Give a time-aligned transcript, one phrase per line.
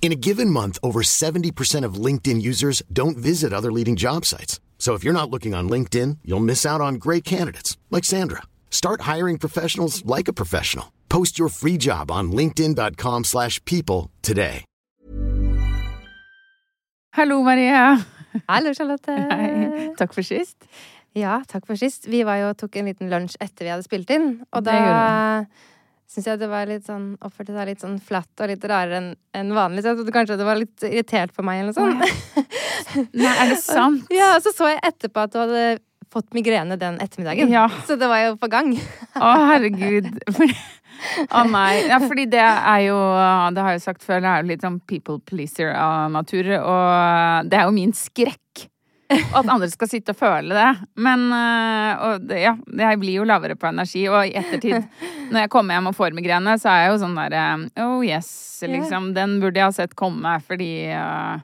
[0.00, 4.60] In a given month, over 70% of LinkedIn users don't visit other leading job sites.
[4.78, 8.42] So if you're not looking on LinkedIn, you'll miss out on great candidates like Sandra.
[8.70, 10.92] Start hiring professionals like a professional.
[11.08, 14.64] Post your free job on linkedin.com/people slash people today.
[17.16, 18.06] Hallo, Maria.
[18.46, 19.06] Hallo, Charlotte.
[19.06, 19.94] Hei.
[19.96, 20.56] Takk for sist.
[21.16, 22.04] Ja, takk for sist.
[22.12, 24.74] Vi var jo og tok en liten lunsj etter vi hadde spilt inn, og Det
[24.76, 25.46] da
[26.10, 29.10] syns jeg det var litt sånn oppførte seg litt sånn flatt og litt rarere enn
[29.36, 29.82] en vanlig.
[29.82, 33.10] Så jeg trodde kanskje det var litt irritert på meg eller noe sånt.
[33.12, 34.06] Nei, er det sant?
[34.16, 35.66] Ja, og så så jeg etterpå at du hadde
[36.12, 37.50] fått migrene den ettermiddagen.
[37.52, 37.66] Ja.
[37.88, 38.72] Så det var jo på gang.
[39.18, 40.08] Å, herregud.
[41.36, 41.82] Å nei.
[41.90, 42.96] Ja, fordi det er jo
[43.52, 46.54] Det har jeg jo sagt før, det er jo litt sånn people pleaser av natur.
[46.62, 48.68] Og det er jo min skrekk.
[49.10, 50.70] Og at andre skal sitte og føle det.
[50.98, 54.06] Men og det, ja, jeg blir jo lavere på energi.
[54.10, 54.88] Og i ettertid,
[55.30, 57.44] når jeg kommer hjem og får migrene, så er jeg jo sånn derre
[57.84, 58.30] Oh yes,
[58.66, 59.12] liksom.
[59.16, 61.38] Den burde jeg ha sett komme, fordi øh,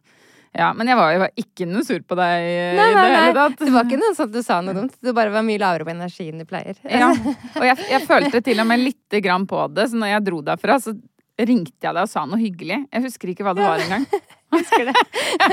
[0.58, 0.72] Ja.
[0.76, 3.56] Men jeg var jo ikke noe sur på deg i Nei, det nei, hele tatt.
[3.62, 4.98] Det var ikke noe sånt du sa noe dumt.
[5.00, 6.76] Du bare var mye lavere på energi enn du pleier.
[6.84, 10.26] Ja, og jeg, jeg følte til og med lite grann på det, så når jeg
[10.28, 10.92] dro derfra, så
[11.40, 12.82] ringte jeg deg og sa noe hyggelig.
[12.92, 14.04] Jeg husker ikke hva det var engang.
[14.52, 14.94] Husker det.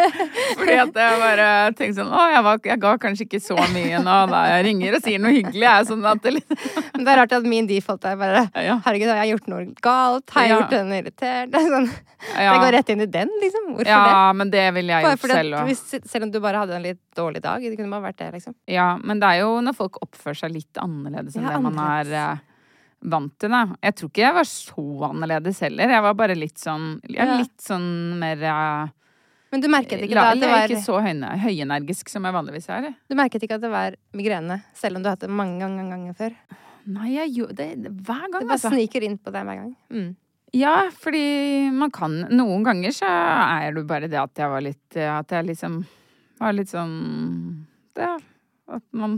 [0.60, 4.02] Fordi at jeg bare tenkte sånn Å, jeg, var, jeg ga kanskje ikke så mye
[4.04, 5.64] nå da jeg ringer og sier noe hyggelig.
[5.64, 6.56] Jeg sånn at det litt
[6.96, 8.76] Men det er rart at min default er bare Ja.
[8.86, 10.28] Herregud, har jeg gjort noe galt?
[10.36, 10.60] Har jeg Ja.
[10.62, 11.52] gjort henne irritert?
[11.56, 11.88] Det sånn,
[12.36, 12.52] Ja.
[12.52, 13.70] det går rett inn i den, liksom.
[13.78, 13.94] Hvorfor det?
[13.96, 15.72] Ja, men det ville jeg gjort selv òg.
[16.12, 17.64] selv om du bare hadde en litt dårlig dag.
[17.64, 18.56] Det kunne bare vært det, liksom.
[18.68, 21.80] Ja, men det er jo når folk oppfører seg litt annerledes enn Ja, det man
[21.80, 22.12] er
[23.02, 23.62] vant til, da.
[23.86, 25.90] Jeg tror ikke jeg var så annerledes heller.
[25.96, 27.38] Jeg var bare litt sånn Ja.
[27.40, 28.90] litt sånn mer eh,
[29.52, 32.94] Men du merket ikke, da at det var, ikke så høyenergisk som jeg vanligvis er.
[33.10, 35.90] du merket ikke at det var migrene, selv om du har hatt det mange ganger,
[35.90, 36.36] ganger før?
[36.90, 38.70] Nei, jeg gjør det hver gang, Det bare altså.
[38.74, 39.76] sniker inn på deg hver gang.
[39.92, 40.16] Mm.
[40.54, 44.98] Ja, fordi man kan Noen ganger så er det bare det at jeg var litt
[44.98, 45.86] At jeg liksom
[46.40, 48.08] var litt sånn det,
[48.70, 49.18] At man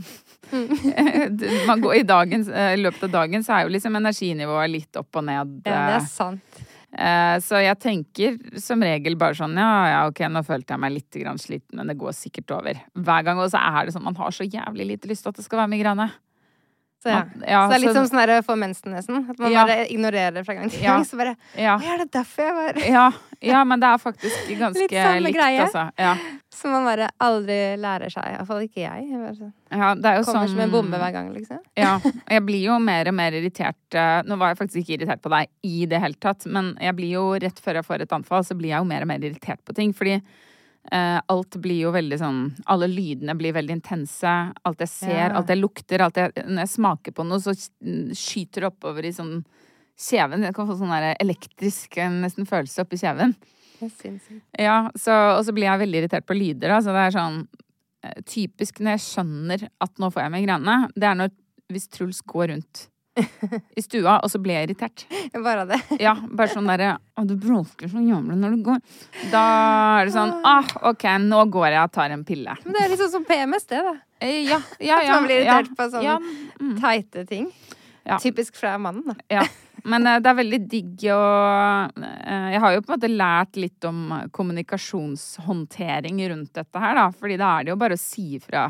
[1.70, 5.20] Man går i dagens I løpet av dagen så er jo liksom energinivået litt opp
[5.20, 5.58] og ned.
[5.68, 6.62] Ja, det er sant.
[6.92, 10.96] Eh, Så jeg tenker som regel bare sånn ja, ja, ok, nå følte jeg meg
[10.98, 12.82] litt sliten, men det går sikkert over.
[12.96, 13.40] Hver gang.
[13.40, 15.64] Og så er det sånn man har så jævlig lite lyst til at det skal
[15.64, 16.10] være migrene.
[17.02, 17.24] Så, ja.
[17.48, 19.30] Ja, så det er litt så- som sånn få mensen, nesten.
[19.30, 19.66] At man Ja.
[19.66, 21.02] bare ignorerer det fra gang til gang.
[21.04, 21.80] Så bare Ja.
[21.80, 25.36] Å, er det derfor jeg var Ja, ja, men det er faktisk ganske Litt likt,
[25.36, 25.62] greie.
[25.66, 25.92] altså.
[25.98, 26.16] Ja.
[26.52, 28.24] Som man bare aldri lærer seg.
[28.24, 29.10] Iallfall ikke jeg.
[29.10, 31.60] jeg bare sånn, ja, det er jo Kommer sånn som en bombe hver gang, liksom.
[31.76, 32.00] Ja.
[32.30, 33.76] Jeg blir jo mer og mer irritert.
[33.96, 36.96] eh, Nå var jeg faktisk ikke irritert på deg i det hele tatt, men jeg
[36.96, 39.18] blir jo rett før jeg får et anfall, så blir jeg jo mer og mer
[39.20, 39.92] irritert på ting.
[39.92, 40.22] Fordi
[40.92, 44.32] alt blir jo veldig sånn Alle lydene blir veldig intense.
[44.66, 45.36] Alt jeg ser, Ja.
[45.38, 47.54] alt jeg lukter, alt jeg Når jeg smaker på noe, så
[48.18, 49.44] skyter det oppover i sånn
[50.02, 50.42] kjeven.
[50.44, 53.36] Jeg kan få sånn elektrisk eh, nesten følelse oppi kjeven.
[54.58, 56.70] Ja, så, og så blir jeg veldig irritert på lyder.
[56.74, 56.80] Da.
[56.82, 57.38] Så det er sånn
[58.04, 61.32] eh, Typisk når jeg skjønner at nå får jeg migrene, det er når
[61.72, 62.88] hvis Truls går rundt
[63.78, 65.06] i stua, og så ble jeg irritert.
[65.46, 65.80] Bare det.
[66.06, 68.80] Ja, bare sånn derre Å, du bråker så jævlig når du går.
[69.34, 69.44] Da
[70.00, 72.56] er det sånn Ah, ok, nå går jeg og tar en pille.
[72.64, 73.98] Men det er sånn som PMS, det, da.
[74.22, 76.78] Ja, Ja, ja, At man blir irritert på sånne mm.
[76.82, 77.52] teite ting.
[78.08, 78.18] Ja.
[78.22, 79.16] Typisk fra mannen, da.
[79.30, 79.46] Ja.
[79.84, 81.22] Men eh, det er veldig digg å
[82.02, 87.10] eh, Jeg har jo på en måte lært litt om kommunikasjonshåndtering rundt dette her, da.
[87.18, 88.70] Fordi da er det jo bare å si ifra.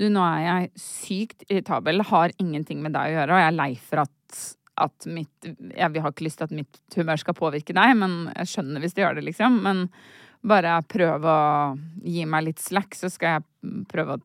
[0.00, 3.58] Du, nå er jeg sykt irritabel, har ingenting med deg å gjøre, og jeg er
[3.58, 4.40] lei for at,
[4.80, 8.54] at mitt Jeg har ikke lyst til at mitt humør skal påvirke deg, men jeg
[8.54, 9.60] skjønner hvis det gjør det, liksom.
[9.66, 9.84] Men
[10.40, 11.40] bare prøv å
[12.00, 14.22] gi meg litt slack, så skal jeg prøve å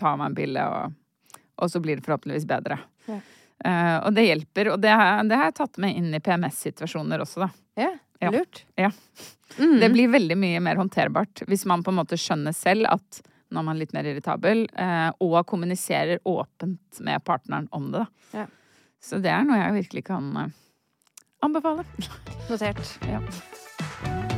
[0.00, 2.80] ta meg en pille, og, og så blir det forhåpentligvis bedre.
[3.10, 3.20] Ja.
[3.62, 7.22] Uh, og det hjelper, og det har, det har jeg tatt med inn i PMS-situasjoner
[7.22, 7.50] også, da.
[7.84, 7.92] Ja.
[8.22, 8.30] Ja.
[8.30, 8.64] Lurt.
[8.78, 8.88] Ja.
[9.58, 9.80] Mm.
[9.80, 13.18] Det blir veldig mye mer håndterbart hvis man på en måte skjønner selv at
[13.52, 18.06] nå er litt mer irritabel, eh, og kommuniserer åpent med partneren om det.
[18.32, 18.48] Ja.
[19.02, 20.52] Så det er noe jeg virkelig kan eh,
[21.44, 21.86] anbefale.
[22.50, 22.86] Notert.
[23.12, 24.30] Ja.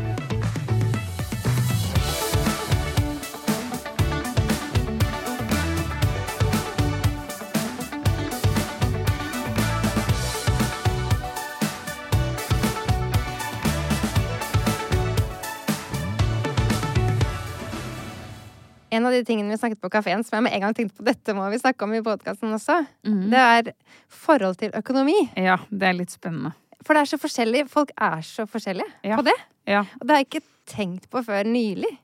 [18.95, 21.07] En av de tingene vi snakket på kafeen, som jeg med en gang tenkte på
[21.09, 23.25] dette må vi snakke om i podkasten også, Mhm.
[23.33, 23.73] det er
[24.09, 25.17] forhold til økonomi.
[25.37, 26.53] Ja, det er litt spennende.
[26.85, 27.67] For det er så forskjellig.
[27.73, 29.17] Folk er så forskjellige Ja.
[29.17, 29.35] på det.
[29.67, 29.81] Ja.
[30.01, 31.99] Og det har jeg ikke tenkt på før nylig.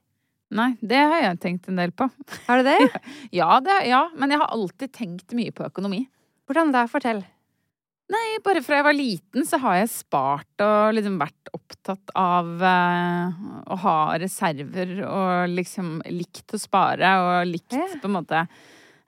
[0.51, 2.11] Nei, det har jeg tenkt en del på.
[2.49, 2.79] Har du det?
[3.33, 6.09] Ja, det, ja, men jeg har alltid tenkt mye på økonomi.
[6.49, 6.87] Hvordan da?
[6.91, 7.23] Fortell.
[8.11, 12.49] Nei, bare fra jeg var liten så har jeg spart og liksom vært opptatt av
[12.67, 13.39] eh,
[13.71, 17.87] å ha reserver og liksom likt å spare og likt Ja.
[18.03, 18.41] på en måte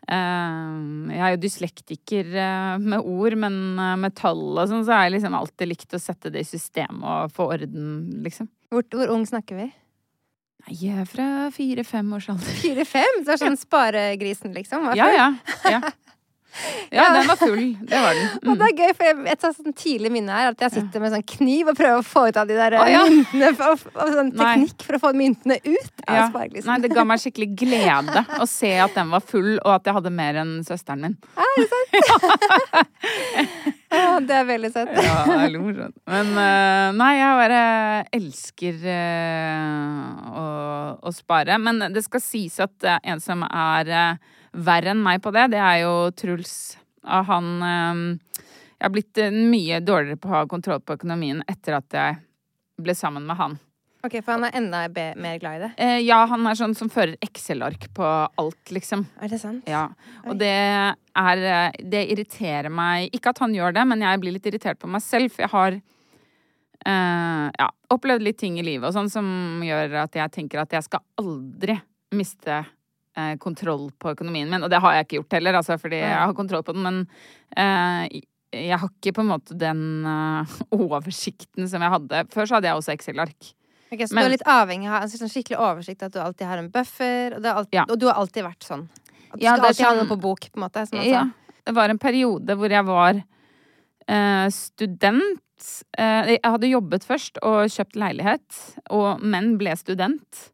[0.06, 0.78] eh,
[1.16, 3.58] Jeg er jo dyslektiker eh, med ord, men
[4.02, 7.02] med tall og sånn, så har jeg liksom alltid likt å sette det i system
[7.02, 7.88] og få orden,
[8.22, 8.50] liksom.
[8.72, 9.68] Hvor, hvor ung snakker vi?
[10.62, 12.54] Nei, jeg er fra fire-fem års alder.
[12.62, 13.24] Fire-fem?
[13.26, 14.86] Så er sånn sparegrisen, liksom?
[14.86, 15.28] var Ja, ja.
[15.66, 15.82] ja.
[16.92, 17.62] Ja, den var full.
[17.80, 18.28] Det var den.
[18.42, 18.58] Og Mm.
[18.60, 21.24] det er gøy, for jeg, et sånn tidlig minne er at jeg sitter med sånn
[21.32, 23.00] kniv og prøver å få ut av de der oh, ja.
[23.08, 23.48] myntene.
[23.70, 24.42] Og, og sånn Nei.
[24.42, 26.26] teknikk for å få myntene ut av Ja.
[26.28, 26.68] sparegrisen.
[26.68, 29.96] Nei, det ga meg skikkelig glede å se at den var full, og at jeg
[29.96, 31.16] hadde mer enn søsteren min.
[33.92, 34.92] Å, det er veldig søtt.
[34.96, 35.96] Ja, det er morsomt.
[36.08, 37.58] Men eh, nei, jeg bare
[38.16, 40.44] elsker eh, å,
[41.04, 41.58] å spare.
[41.60, 45.48] Men det skal sies at eh, en som er eh, verre enn meg på det,
[45.54, 46.76] det er jo Truls.
[47.02, 48.38] Han eh,
[48.78, 52.20] Jeg har blitt eh, mye dårligere på å ha kontroll på økonomien etter at jeg
[52.82, 53.60] ble sammen med han.
[54.02, 55.70] Ok, For han er enda mer glad i det.
[55.78, 58.06] Eh, ja, han er sånn som fører Excel-ark på
[58.42, 59.04] alt, liksom.
[59.22, 59.68] Er det sant?
[59.70, 59.84] Ja,
[60.26, 64.34] og det er eh, Det irriterer meg Ikke at han gjør det, men jeg blir
[64.34, 68.88] litt irritert på meg selv, for jeg har eh, ja, opplevd litt ting i livet
[68.90, 71.78] og sånn som gjør at jeg tenker at jeg skal aldri
[72.18, 72.64] miste
[73.16, 74.62] eh, kontroll på økonomien min.
[74.62, 77.00] Og det har jeg ikke gjort heller, altså, fordi jeg har kontroll på den, men
[77.56, 78.20] eh,
[78.52, 82.24] jeg har ikke på en måte den eh, oversikten som jeg hadde.
[82.32, 83.52] Før så hadde jeg også Excel-ark.
[83.92, 86.46] Okay, Så Men- du er litt avhengig av altså, sånn skikkelig oversikt, at du alltid
[86.48, 87.84] har en buffer, og, det alt, Ja.
[87.88, 88.88] og du har alltid vært sånn.
[89.32, 90.86] At du Ja, skal alltid sånn, alltid ha sånn- noe på bok, på en måte,
[90.88, 91.24] som han Ja.
[91.64, 93.22] Det var en periode hvor jeg var
[94.08, 95.38] eh, student.
[95.96, 98.56] Eh, jeg hadde jobbet først og kjøpt leilighet,
[98.90, 100.48] og, men ble student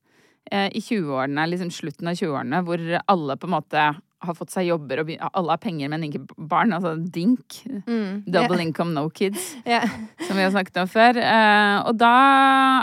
[0.48, 5.02] i 20-årene, liksom slutten av 20-årene, hvor alle på en måte har fått seg jobber,
[5.04, 6.74] og alle har penger, men ikke barn.
[6.74, 7.60] Altså DINK.
[7.86, 8.24] Mm.
[8.34, 9.86] Double income, no kids yeah.
[10.26, 11.20] som vi har snakket om før.
[11.22, 12.12] Eh, og da,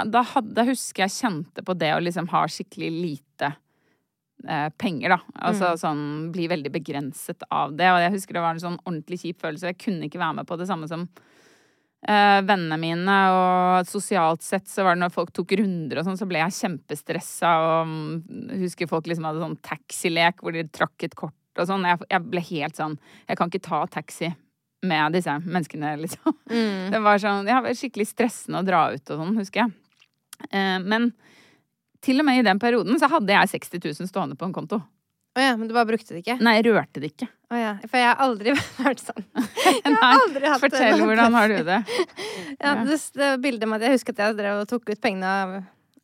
[0.07, 3.51] da hadde, husker jeg kjente på det å liksom ha skikkelig lite
[4.47, 5.37] eh, penger, da.
[5.49, 7.91] Altså sånn bli veldig begrenset av det.
[7.91, 9.73] Og jeg husker det var en sånn ordentlig kjip følelse.
[9.73, 11.09] Jeg kunne ikke være med på det samme som
[12.07, 13.17] eh, vennene mine.
[13.35, 16.57] Og sosialt sett så var det når folk tok runder og sånn, så ble jeg
[16.59, 17.51] kjempestressa.
[17.65, 21.87] Og mm, husker folk liksom hadde sånn taxilek hvor de trakk et kort og sånn.
[21.87, 22.97] Jeg, jeg ble helt sånn
[23.29, 24.33] Jeg kan ikke ta taxi
[24.85, 26.35] med disse menneskene, liksom.
[26.51, 26.91] Mm.
[26.93, 29.73] Det var sånn, ja, skikkelig stressende å dra ut og sånn, husker jeg.
[30.51, 31.09] Eh, men
[32.05, 34.77] til og med i den perioden så hadde jeg 60 000 stående på en konto.
[35.35, 36.37] Å ja, men du bare brukte det ikke?
[36.45, 37.27] Nei, jeg rørte det ikke.
[37.45, 37.73] Å ja.
[37.85, 39.27] For jeg har aldri vært sånn.
[39.85, 41.81] Nei, aldri hatt fortell, hvordan har du det?
[42.63, 45.29] Ja, det, det bildet med at Jeg husker at jeg drev og tok ut pengene
[45.29, 45.53] av,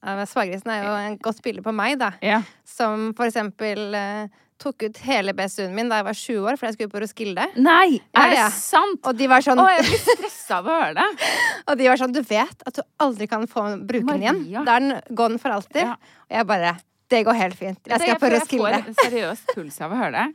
[0.03, 2.11] av sparegrisen, er jo en godt bilde på meg, da.
[2.25, 2.41] Ja.
[2.67, 6.67] Som for eksempel eh, tok ut hele BSU-en min da jeg var sju år, for
[6.67, 7.47] jeg skulle på Roskilde.
[7.57, 8.49] Nei, er det ja.
[8.53, 9.01] sant?
[9.07, 11.31] Og de var sånn Å, jeg blir stressa av å høre det.
[11.65, 14.43] Og de var sånn, du vet at du aldri kan få bruke den igjen.
[14.43, 14.65] Maria.
[14.67, 15.83] Da er den gone for alltid.
[15.87, 15.97] Ja.
[16.27, 16.75] Og jeg bare,
[17.15, 17.81] det går helt fint.
[17.87, 18.73] Jeg skal på Roskilde.
[18.77, 20.27] jeg får seriøst puls av å høre det.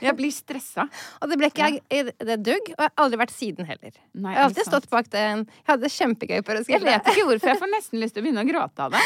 [0.00, 0.86] Jeg blir stressa.
[1.20, 3.92] Og det ble ikke jeg i det dugg, og jeg har aldri vært siden heller.
[4.12, 5.44] Nei, Jeg har alltid stått bak den.
[5.60, 7.52] Jeg hadde det kjempegøy på Jeg vet ikke hvorfor.
[7.52, 9.04] Jeg får nesten lyst til å begynne å gråte av det.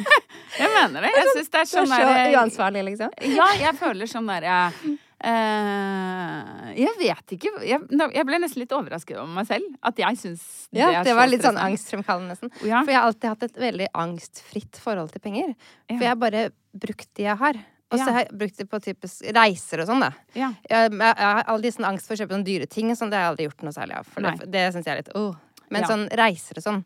[0.60, 1.14] Jeg mener det.
[1.14, 3.16] Jeg syns det er sånn er sånn så uansvarlig, liksom.
[3.34, 7.52] Ja, jeg føler sånn der jeg, Uh, Jeg vet ikke.
[7.64, 9.70] Jeg, jeg ble nesten litt overrasket over meg selv.
[9.80, 12.52] At jeg syns det Ja, er det var litt sånn angstfremkallende, nesten.
[12.60, 12.82] Ja.
[12.82, 15.54] For jeg har alltid hatt et veldig angstfritt forhold til penger.
[15.88, 17.60] For jeg har bare brukt de jeg har.
[17.94, 18.12] Og så Ja.
[18.16, 20.10] har jeg brukt det på typisk reiser og sånn, da.
[20.34, 20.50] Ja.
[20.68, 23.10] Jeg, jeg, jeg har aldri sånn angst for å kjøpe sånne dyre ting, og sånn,
[23.14, 24.10] det har jeg aldri gjort noe særlig av.
[24.10, 24.34] For Nei.
[24.42, 25.34] det, det syns jeg er litt oh.
[25.70, 25.88] Men Ja.
[25.88, 26.84] sånn reiser og sånn.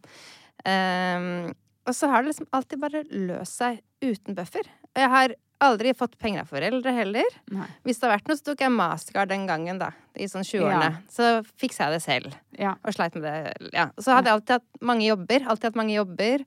[0.68, 1.54] Um,
[1.88, 4.66] og så har det liksom alltid bare løst seg uten buffer.
[4.94, 7.24] Og jeg har Aldri fått penger av foreldre heller.
[7.50, 7.64] Nei.
[7.82, 9.88] Hvis det har vært noe, så tok jeg mastercard den gangen, da.
[10.14, 10.90] I sånn 20-årene.
[10.92, 11.00] Ja.
[11.10, 12.36] Så fiksa jeg det selv.
[12.54, 12.76] Ja.
[12.86, 13.72] Og sleit med det.
[13.74, 13.88] Ja.
[13.98, 15.48] Så hadde jeg alltid hatt mange jobber.
[15.50, 16.44] Alltid hatt mange jobber.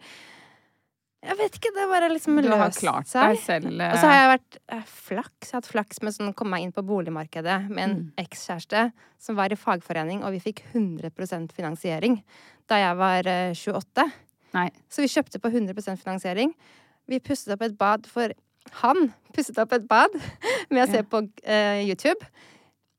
[1.21, 3.35] Jeg vet ikke, det bare liksom Du har løst klart seg.
[3.35, 3.67] deg selv.
[3.79, 5.47] eh, Og så har jeg vært eh, flaks.
[5.51, 8.11] Jeg har hatt flaks med sånn komme meg inn på boligmarkedet med en Mm.
[8.25, 12.23] ekskjæreste som var i fagforening, og vi fikk 100% finansiering
[12.67, 14.07] da jeg var eh, 28.
[14.53, 14.69] Nei.
[14.89, 16.53] Så vi kjøpte på 100% finansiering.
[17.07, 18.33] Vi pusset opp et bad for
[18.81, 20.09] Han pusset opp et bad
[20.71, 22.25] med å se på eh, YouTube.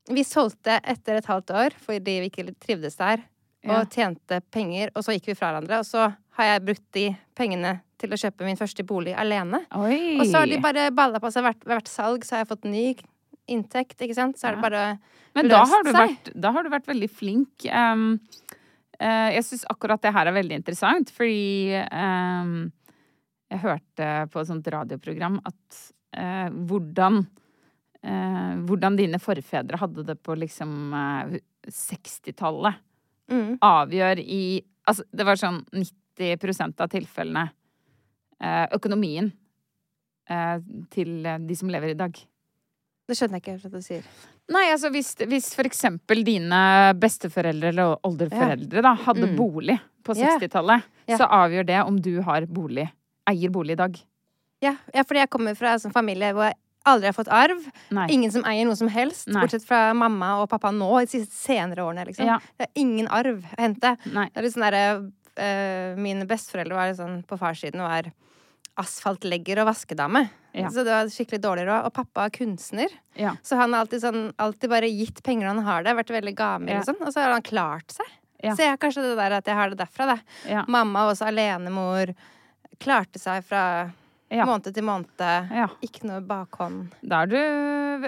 [0.09, 3.21] Vi solgte etter et halvt år fordi vi ikke trivdes der,
[3.63, 3.85] og Ja.
[3.85, 4.91] tjente penger.
[4.95, 8.19] Og så gikk vi fra hverandre, og så har jeg brukt de pengene til å
[8.19, 9.65] kjøpe min første bolig alene.
[9.75, 10.19] Oi!
[10.19, 11.43] Og så har de bare balla på seg.
[11.43, 12.95] Hvert, hvert salg så har jeg fått ny
[13.47, 14.37] inntekt, ikke sant.
[14.37, 14.99] Så er det bare
[15.35, 17.65] Men da har, vært, da har du vært veldig flink.
[17.71, 18.19] Um,
[18.99, 22.71] uh, jeg syns akkurat det her er veldig interessant, fordi um,
[23.53, 25.81] jeg hørte på et sånt radioprogram at
[26.17, 27.23] uh, hvordan
[28.03, 31.37] eh, Hvordan dine forfedre hadde det på liksom eh,
[31.69, 32.81] 60-tallet,
[33.33, 33.57] mm.
[33.61, 34.43] avgjør i
[34.83, 37.45] Altså, det var sånn 90% av tilfellene
[38.43, 39.29] eh, økonomien
[40.27, 40.57] eh,
[40.91, 42.17] til de som lever i dag.
[43.07, 44.09] Det skjønner jeg ikke helt hva du sier.
[44.51, 46.59] Nei, altså hvis, hvis for eksempel dine
[46.99, 49.37] besteforeldre eller oldeforeldre da, hadde Mm.
[49.39, 51.17] bolig på 60-tallet, Ja.
[51.17, 52.89] så avgjør det om du har bolig,
[53.27, 53.95] eier bolig i dag.
[54.63, 56.51] Ja, ja fordi jeg kommer fra en altså, familie hvor
[56.85, 57.63] aldri har fått arv.
[57.95, 58.07] Nei.
[58.11, 59.41] Ingen som eier noe som helst, Nei.
[59.43, 62.27] bortsett fra mamma og pappa nå, i de senere årene, liksom.
[62.27, 62.39] Ja.
[62.59, 63.95] Det er ingen arv å hente.
[64.11, 64.27] Nei.
[64.33, 64.83] Det er litt sånn derre
[65.39, 68.11] eh, Mine besteforeldre var sånn på farssiden var
[68.81, 70.25] asfaltlegger og vaskedame.
[70.53, 70.69] Ja.
[70.73, 71.87] Så det var skikkelig dårlig råd.
[71.87, 72.93] Og pappa er kunstner.
[73.17, 73.35] Ja.
[73.45, 75.95] Så han har alltid, sånn, alltid bare gitt penger når han har det.
[76.01, 76.79] Vært veldig Ja.
[76.79, 77.01] og sånn.
[77.01, 78.05] Og så har han klart seg.
[78.43, 80.63] Så jeg har kanskje det der at jeg har det derfra, da.
[80.67, 82.13] Mamma var også alenemor.
[82.83, 83.91] Klarte seg fra
[84.33, 84.45] Ja.
[84.49, 85.21] måned til måned.
[85.53, 85.67] Ja.
[85.85, 86.91] Ikke noe bakhånd.
[87.05, 87.37] Da har, du,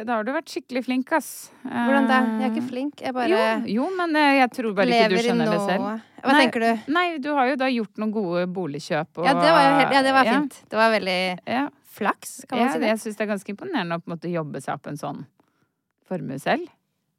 [0.05, 1.29] da har du vært skikkelig flink, ass.
[1.63, 2.19] Hvordan da?
[2.41, 3.01] Jeg er ikke flink.
[3.05, 5.85] Jeg bare Eh, Jo, jo, men eh, jeg tror bare ikke du skjønner det selv.
[6.25, 6.39] Hva Nei.
[6.41, 6.91] tenker du?
[6.95, 10.13] Nei, du har jo da gjort noen gode boligkjøp og Ja, det var ja, det
[10.17, 10.57] var fint.
[10.71, 12.87] Det var veldig Ja, flaks, kan man si det.
[12.89, 15.21] jeg syns det er ganske imponerende å på en måte jobbe seg opp en sånn
[16.09, 16.65] formue selv.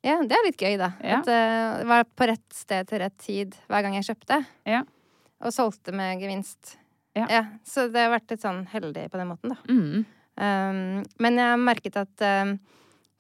[0.07, 0.91] Ja, det er litt gøy, da.
[1.03, 1.21] Ja.
[1.23, 1.39] At det
[1.81, 4.41] det var på rett sted til rett tid hver gang jeg kjøpte.
[4.67, 4.83] Ja.
[5.43, 6.77] Og solgte med gevinst.
[7.17, 7.45] Ja.
[7.65, 9.59] så det har vært litt sånn heldig på den måten, da.
[9.73, 10.05] Mm.
[10.37, 12.57] Um, men jeg har merket at um,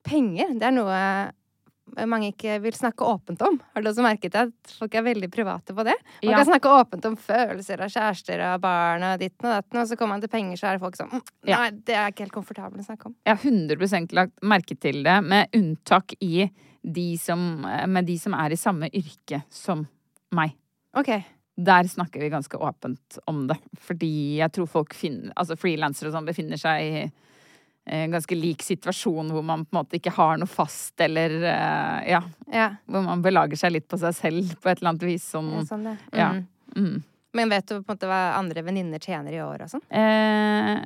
[0.04, 1.00] penger, det er noe
[2.10, 3.58] mange ikke vil snakke åpent om.
[3.72, 5.94] Har du også merket at folk er veldig private på det?
[6.22, 6.36] Man Ja.
[6.38, 9.96] kan snakke åpent om følelser av kjærester og barn og ditt og datt, og så
[9.96, 11.56] kommer man til penger, så er det folk sånn mm, Ja.
[11.58, 13.14] Nei, det er ikke helt komfortabelt å snakke om.
[13.24, 16.50] Jeg har 100 lagt merke til det, med unntak i
[16.82, 19.86] de som, med de som er i samme yrke som
[20.32, 20.54] meg.
[20.94, 21.22] OK.
[21.56, 23.56] Der snakker vi ganske åpent om det.
[23.80, 27.06] Fordi jeg tror folk finner, altså frilansere og sånn befinner seg i
[27.86, 32.08] en ganske lik situasjon hvor man på en måte ikke har noe fast, eller eh,
[32.10, 32.20] ja,
[32.52, 32.68] Ja.
[32.90, 35.28] hvor man belager seg litt på seg selv på et eller annet vis.
[35.32, 35.96] Sånn, ja sånn det.
[36.12, 36.32] Ja.
[36.34, 36.46] Mm.
[36.76, 37.04] mm.
[37.36, 39.84] Men vet du på en måte hva andre venninner tjener i år og sånn?
[39.90, 40.80] eh,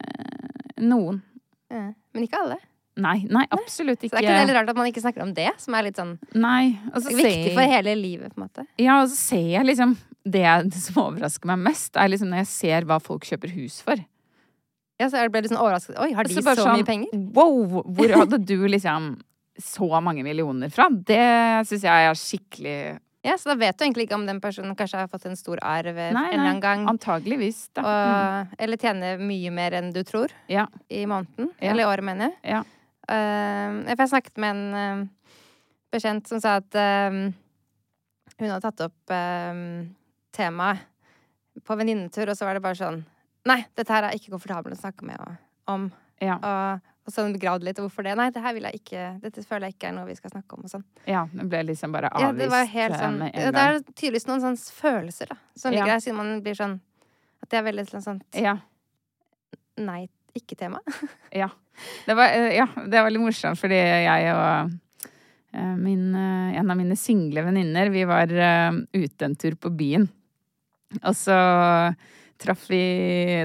[0.82, 1.22] noen.
[1.70, 1.86] Ja.
[2.12, 2.58] Men ikke alle.
[3.00, 5.48] Nei, nei, absolutt Så det er ikke veldig rart at man ikke snakker om det,
[5.62, 8.66] som er litt sånn Nei, viktig ser- for hele livet, på en måte.
[8.82, 10.44] Ja, og så ser jeg liksom Det
[10.76, 14.00] som overrasker meg mest, er liksom når jeg ser hva folk kjøper hus for.
[15.00, 15.96] Ja, så jeg ble litt sånn overrasket.
[15.96, 17.12] Oi, har de Så så, sånn, mye penger?
[17.32, 17.84] Wow!
[17.96, 19.14] Hvor hadde du liksom
[19.60, 20.90] så mange millioner fra?
[20.90, 21.20] Det
[21.68, 22.74] syns jeg er skikkelig
[23.24, 25.60] Ja, Så da vet du egentlig ikke om den personen kanskje har fått en stor
[25.64, 26.84] arv en Nei, eller annen gang.
[26.88, 27.66] antageligvis.
[27.76, 27.84] Da.
[27.84, 30.32] Og, eller tjener mye mer enn du tror.
[30.52, 30.66] Ja.
[30.88, 31.50] i måneden.
[31.60, 31.72] Ja.
[31.72, 32.56] Eller i året, mener jeg.
[32.56, 32.62] Ja.
[33.10, 35.32] Uh, jeg snakket med en uh,
[35.92, 37.32] bekjent som sa at uh,
[38.36, 39.16] hun hadde tatt opp
[40.36, 40.86] temaet
[41.66, 43.02] på venninnetur, og så var det bare sånn
[43.48, 45.16] Nei, dette her er ikke komfortabelt å snakke med
[45.72, 45.86] om.
[46.20, 46.34] Ja.
[46.44, 47.78] Og, og så gravd litt.
[47.80, 48.12] Hvorfor det?
[48.18, 50.58] Nei, det her vil jeg ikke Dette føler jeg ikke er noe vi skal snakke
[50.58, 50.66] om.
[50.68, 50.84] og sånn.
[51.08, 53.80] ja, det ble liksom bare Ja, avvist det var helt eh, sånn ja, Det er
[53.94, 55.94] tydeligvis noen sånne følelser, da, som ligger Ja.
[55.94, 56.76] der, siden man blir sånn
[57.40, 58.58] At det er veldig sånn sånt Ja.
[59.80, 60.04] nei,
[60.36, 60.82] ikke-tema.
[61.40, 61.48] Ja.
[62.04, 64.74] Det var, eh, ja, det var litt morsomt, fordi jeg og
[65.56, 68.28] eh, min, en av mine single venninner, vi var
[68.92, 70.10] ute en tur på byen.
[71.04, 71.36] Og så
[72.40, 72.80] traff vi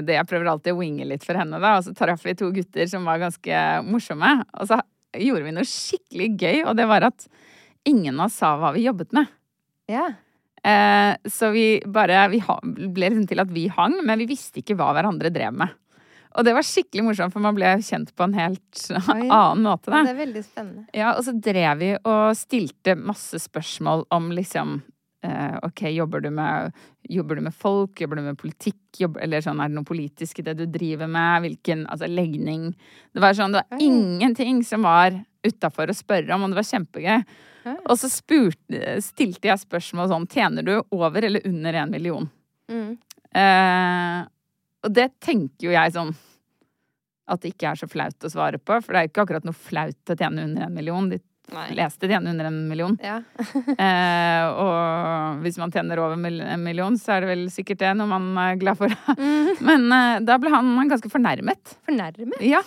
[0.06, 1.76] det Jeg prøver alltid å winge litt for henne, da.
[1.78, 4.32] Og så traff vi to gutter som var ganske morsomme.
[4.56, 4.80] Og så
[5.16, 7.26] gjorde vi noe skikkelig gøy, og det var at
[7.88, 9.28] ingen av oss sa hva vi jobbet med.
[9.92, 10.08] Ja.
[10.66, 14.74] Eh, så vi bare Vi ble liksom til at vi hang, men vi visste ikke
[14.78, 15.76] hva hverandre drev med.
[16.36, 18.82] Og det var skikkelig morsomt, for man ble kjent på en helt
[19.14, 19.28] Oi.
[19.28, 20.02] annen måte, da.
[20.04, 20.84] Det er veldig spennende.
[20.96, 24.80] Ja, og så drev vi og stilte masse spørsmål om liksom
[25.66, 26.72] OK, jobber du, med,
[27.10, 28.00] jobber du med folk?
[28.00, 28.80] Jobber du med politikk?
[28.98, 31.44] Jobber, eller sånn, er det noe politisk i det du driver med?
[31.44, 32.70] Hvilken altså, legning?
[33.12, 36.70] Det var sånn, det var ingenting som var utafor å spørre om, og det var
[36.70, 37.26] kjempegøy.
[37.76, 42.28] Og så spurte, stilte jeg spørsmål sånn Tjener du over eller under én million?
[42.70, 42.94] Mm.
[43.36, 44.20] Eh,
[44.86, 46.14] og det tenker jo jeg sånn
[47.26, 48.78] at det ikke er så flaut å svare på.
[48.78, 51.08] For det er jo ikke akkurat noe flaut å tjene under en million.
[51.10, 51.18] De
[51.54, 51.66] Nei.
[51.78, 52.96] Leste tjener under en million.
[53.02, 53.20] Ja.
[53.76, 58.08] Eh, og hvis man tjener over en million, så er det vel sikkert det når
[58.08, 59.14] man er glad for det.
[59.18, 59.50] Mm.
[59.68, 61.76] Men eh, da ble han ganske fornærmet.
[61.86, 62.40] Fornærmet?
[62.44, 62.62] Ja.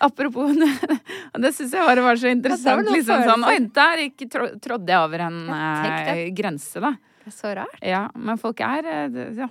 [0.00, 0.98] Apropos det,
[1.42, 2.84] det syns jeg bare var så interessant.
[2.84, 6.92] noen liksom sånn, Oi, der gikk, trå, trådde jeg over en eh, grense, da.
[7.24, 7.80] Det er så rart.
[7.82, 9.50] Ja, men folk er eh, ja,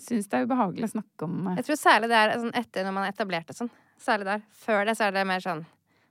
[0.00, 2.88] Syns det er ubehagelig å snakke om eh, Jeg tror særlig det er sånn etter
[2.88, 3.70] når man er etablert og sånn.
[4.02, 4.44] Særlig der.
[4.64, 5.62] Før det så er det mer sånn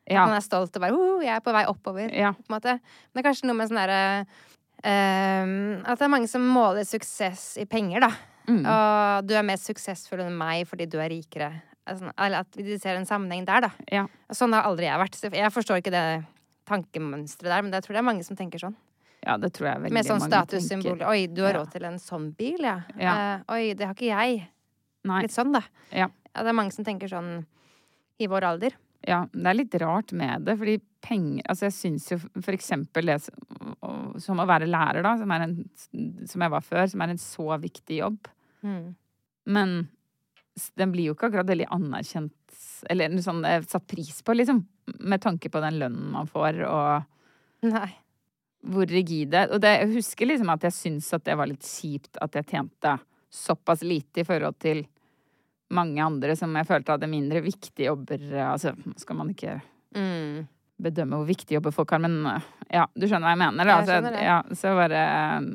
[0.09, 0.25] Ja.
[0.25, 2.31] Man er stolt og bare oh, 'Jeg er på vei oppover', ja.
[2.33, 2.73] på en måte.
[2.79, 4.25] Men det er kanskje noe med sånn derre
[4.83, 8.11] ehm, At det er mange som måler suksess i penger, da.
[8.49, 8.63] Mm.
[8.65, 11.51] Og du er mer suksessfull enn meg fordi du er rikere.
[11.87, 13.71] Altså, eller at de ser en sammenheng der, da.
[13.91, 14.05] ja.
[14.33, 15.17] Sånn har aldri jeg vært.
[15.17, 16.05] Så jeg forstår ikke det
[16.69, 18.75] tankemønsteret der, men jeg tror det er mange som tenker sånn.
[19.21, 21.01] Ja, det tror jeg veldig Med sånn mange statussymbol.
[21.05, 21.59] Oi, du har Ja.
[21.61, 22.81] råd til en sånn bil, ja.
[22.97, 23.13] Ja.
[23.13, 24.47] Uh, oi, det har ikke jeg.
[25.05, 25.21] Nei.
[25.21, 25.61] Litt sånn, da.
[25.91, 26.07] Ja.
[26.31, 27.45] Ja, det er mange som tenker sånn
[28.19, 28.77] i vår alder.
[29.07, 33.09] Ja, det er litt rart med det, fordi penger Altså, jeg syns jo for eksempel
[33.09, 33.17] det
[34.21, 35.55] som å være lærer, da, som en
[36.29, 38.29] Som jeg var før, som er en så viktig jobb.
[38.61, 38.93] Mm.
[39.49, 39.73] Men
[40.77, 44.61] den blir jo ikke akkurat veldig anerkjent Eller sånn eh, satt pris på, liksom.
[44.99, 47.89] Med tanke på den lønnen man får, og Nei.
[48.61, 52.21] hvor rigide Og det, jeg husker liksom at jeg syns at det var litt kjipt
[52.21, 52.97] at jeg tjente
[53.31, 54.83] såpass lite i forhold til
[55.71, 58.23] mange andre som jeg følte hadde mindre viktige jobber.
[58.51, 59.59] Altså, skal man ikke
[59.95, 60.47] Mm.
[60.81, 62.39] bedømme hvor viktige jobber folk har, men uh,
[62.71, 63.65] ja, du skjønner hva jeg mener.
[63.67, 63.73] Da.
[63.81, 64.21] Jeg skjønner det.
[64.23, 65.01] ja, så bare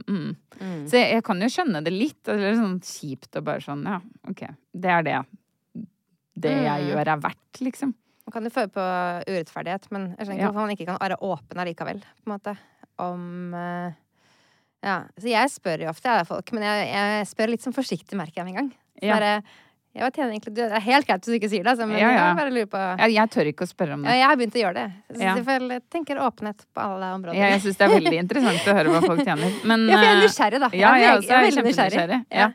[0.07, 0.37] mm.
[0.61, 0.83] Mm.
[0.87, 2.21] Så jeg, jeg kan jo skjønne det litt.
[2.29, 3.97] Det er sånn kjipt og bare sånn Ja,
[4.29, 4.45] OK.
[4.77, 5.17] Det er det
[6.37, 6.89] det jeg Mm.
[6.93, 7.95] gjør, er verdt, liksom.
[8.27, 8.85] Man kan jo føle på
[9.31, 10.49] urettferdighet, men jeg skjønner ikke Ja.
[10.51, 12.57] hvorfor man ikke kan være åpen allikevel, på en måte,
[12.99, 13.93] om eh,
[14.83, 15.05] Ja.
[15.19, 18.43] Så jeg spør jo ofte, jeg, folk, men jeg, jeg spør litt sånn forsiktig, merker
[18.43, 18.71] jeg med en gang.
[19.01, 19.15] Så Ja.
[19.15, 19.43] bare,
[19.97, 20.53] ja, hva tjener egentlig?
[20.59, 22.25] Det er helt greit hvis du ikke sier det, altså, men Ja, ja.
[22.29, 24.17] jeg bare lurer på Jeg, jeg tør ikke å spørre om Ja, det.
[24.21, 24.87] jeg har begynt å gjøre det.
[25.17, 25.35] Så Ja.
[25.37, 27.39] jeg tenker åpenhet på alle områder.
[27.41, 29.57] Jeg, jeg syns det er veldig interessant å høre hva folk tjener.
[29.65, 30.71] Men, ja, for jeg er uh, nysgjerrig, da.
[30.77, 32.21] ja, jeg jeg er, også jeg er veldig nysgjerrig.
[32.31, 32.39] Ja.
[32.45, 32.49] ja.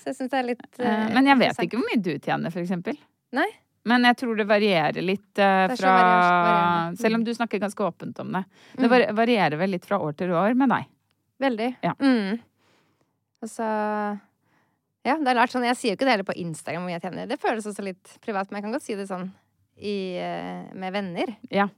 [0.00, 2.12] Så jeg syns det er litt uh, eh, Men jeg vet ikke hvor mye du
[2.18, 2.98] tjener, for eksempel.
[3.38, 3.48] Nei.
[3.88, 6.98] Men jeg tror det varierer litt uh, Det fra varierende.
[7.00, 8.44] Selv om du snakker ganske åpent om det.
[8.76, 8.90] Det Mm.
[8.90, 10.84] var- varierer vel litt fra år til år med deg.
[11.40, 11.76] Veldig.
[11.82, 11.94] Ja.
[12.02, 12.40] Mm.
[13.40, 13.68] Og så
[15.06, 15.50] Ja, det er rart.
[15.52, 17.28] sånn Jeg sier jo ikke det heller på Instagram hvor mye jeg tjener.
[17.30, 19.30] Det føles også litt privat, men jeg kan godt si det sånn
[19.80, 21.34] i, eh, med venner.
[21.50, 21.68] Ja.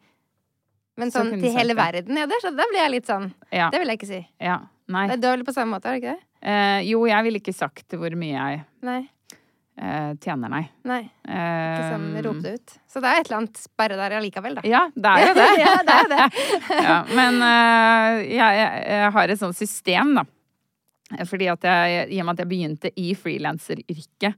[0.99, 3.71] Men sånn så til hele verden, ja, det, så da blir jeg litt sånn Ja.
[3.73, 4.23] Det vil jeg ikke si.
[4.43, 4.59] ja.
[4.93, 5.07] Nei.
[5.15, 6.25] Det er vel på samme måte, er det ikke det?
[6.43, 8.99] Eh, jo, jeg ville ikke sagt hvor mye jeg Nei.
[9.79, 10.65] eh, tjener, nei.
[10.85, 10.99] Nei.
[11.25, 12.75] Ikke sånn Eh, rope det ut.
[12.91, 14.63] Så det er et eller annet sperre der allikevel, da.
[14.69, 15.49] Ja, det er jo det.
[15.63, 16.27] ja, det er det.
[16.91, 20.27] ja, men eh, jeg, jeg har et sånt system, da.
[21.29, 24.35] Fordi at jeg, I og med at jeg begynte i frilanseryrket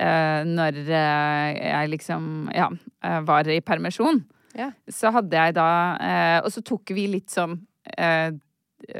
[0.00, 2.68] uh, når eh, jeg liksom ja,
[3.04, 4.22] eh, var i permisjon,
[4.56, 4.70] Ja.
[4.88, 7.54] så hadde jeg da uh, Og så tok vi litt sånn
[7.96, 8.28] uh,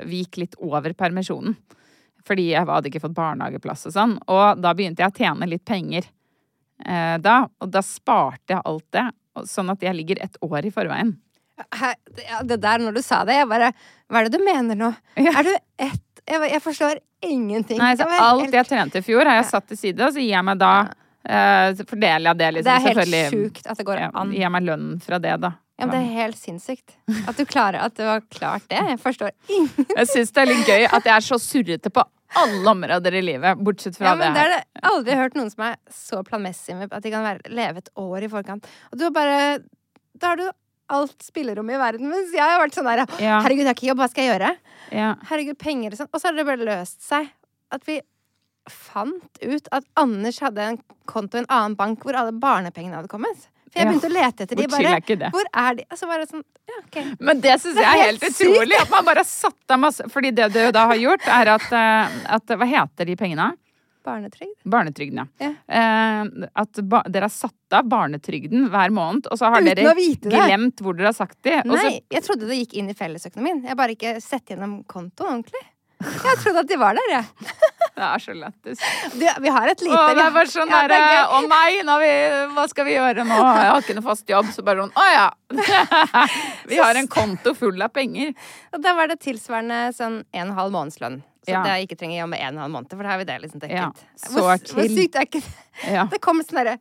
[0.09, 1.57] Vi gikk litt over permisjonen.
[2.25, 4.14] Fordi jeg hadde ikke fått barnehageplass og sånn.
[4.31, 6.07] Og da begynte jeg å tjene litt penger
[6.87, 7.42] uh, da.
[7.61, 9.09] Og da sparte jeg alt det,
[9.51, 11.16] sånn at jeg ligger et år i forveien.
[11.77, 11.92] Hæ?
[12.48, 13.68] Det der, når du sa det, jeg bare
[14.09, 14.88] Hva er det du mener nå?
[15.20, 15.35] Ja.
[15.40, 15.53] Er du
[15.85, 17.79] ett jeg, jeg forstår ingenting.
[17.79, 20.21] Nei, så alt helt- jeg trente i fjor, har jeg satt til side, og så
[20.23, 20.73] gir jeg meg da
[21.25, 22.71] eh, så fordeler jeg det, liksom.
[22.71, 24.33] Det er helt sjukt at det går an.
[24.33, 25.53] gir meg lønn fra det, da.
[25.79, 26.95] Ja, men det er helt sinnssykt.
[27.27, 28.79] At du klarer at du har klart det.
[28.93, 29.87] Jeg forstår ingenting.
[29.97, 32.05] Jeg syns det er litt gøy at jeg er så surrete på
[32.43, 34.53] alle områder i livet, bortsett fra Ja, men det det her.
[34.63, 37.83] Jeg har aldri hørt noen som er så planmessig med at de kan være, leve
[37.83, 38.69] et år i forkant.
[38.93, 39.41] Og du har bare
[40.23, 40.47] Da har du
[40.88, 42.09] alt spillerommet i verden.
[42.11, 43.40] Mens jeg har vært sånn der Ja.
[43.42, 44.57] Herregud, jeg har ikke jobb, hva skal jeg gjøre?
[44.92, 45.14] Ja.
[45.31, 46.09] Herregud, penger og sånn.
[46.12, 47.31] Og så har det bare løst seg.
[47.73, 48.01] At vi
[48.71, 50.79] fant ut at Anders hadde en
[51.11, 53.49] konto i en annen bank hvor alle barnepengene hadde kommet.
[53.73, 53.90] For jeg Ja.
[53.92, 55.31] begynte å lete etter de Hvor bare er?
[55.33, 55.85] Hvor er de?
[55.90, 57.16] Og så bare sånn Ja, OK.
[57.21, 58.81] Men det syns jeg er er helt helt utrolig.
[58.81, 61.73] At man bare har satt av masse Fordi det du da har gjort, er at,
[61.73, 63.57] eh, at Hva heter de pengene?
[64.03, 64.57] Barnetrygd.
[64.65, 65.27] Barnetrygden, ja.
[65.47, 65.51] Ja.
[65.79, 70.33] Eh, at dere har satt av barnetrygden hver måned, og så har Uten dere det.
[70.33, 71.61] glemt hvor dere har sagt det.
[71.69, 73.62] Nei, jeg trodde det gikk inn i fellesøkonomien.
[73.62, 75.62] Jeg har bare ikke sett gjennom kontoen ordentlig.
[76.03, 77.25] Jeg trodde at de var der, jeg.
[77.93, 78.81] Det er så lættis.
[79.21, 81.19] Vi har et lite Å, det er bare sånn Ja, er derre.
[81.37, 82.12] Å nei, vi,
[82.57, 83.37] hva skal vi gjøre nå?
[83.37, 84.49] Jeg har ikke noe fast jobb.
[84.55, 85.27] Så bare sånn Å ja.
[86.73, 88.33] Vi har en konto full av penger.
[88.73, 91.21] Og da var det tilsvarende sånn en og en halv månedslønn.
[91.42, 91.62] Så Ja.
[91.62, 93.40] det jeg ikke trenger jobbe en og en halv måned, for da har vi det
[93.42, 93.76] liksom dekket.
[93.76, 95.55] Ja, så hvor, hvor sykt er ikke det?
[95.92, 96.05] Ja.
[96.07, 96.78] Det kom sånn derre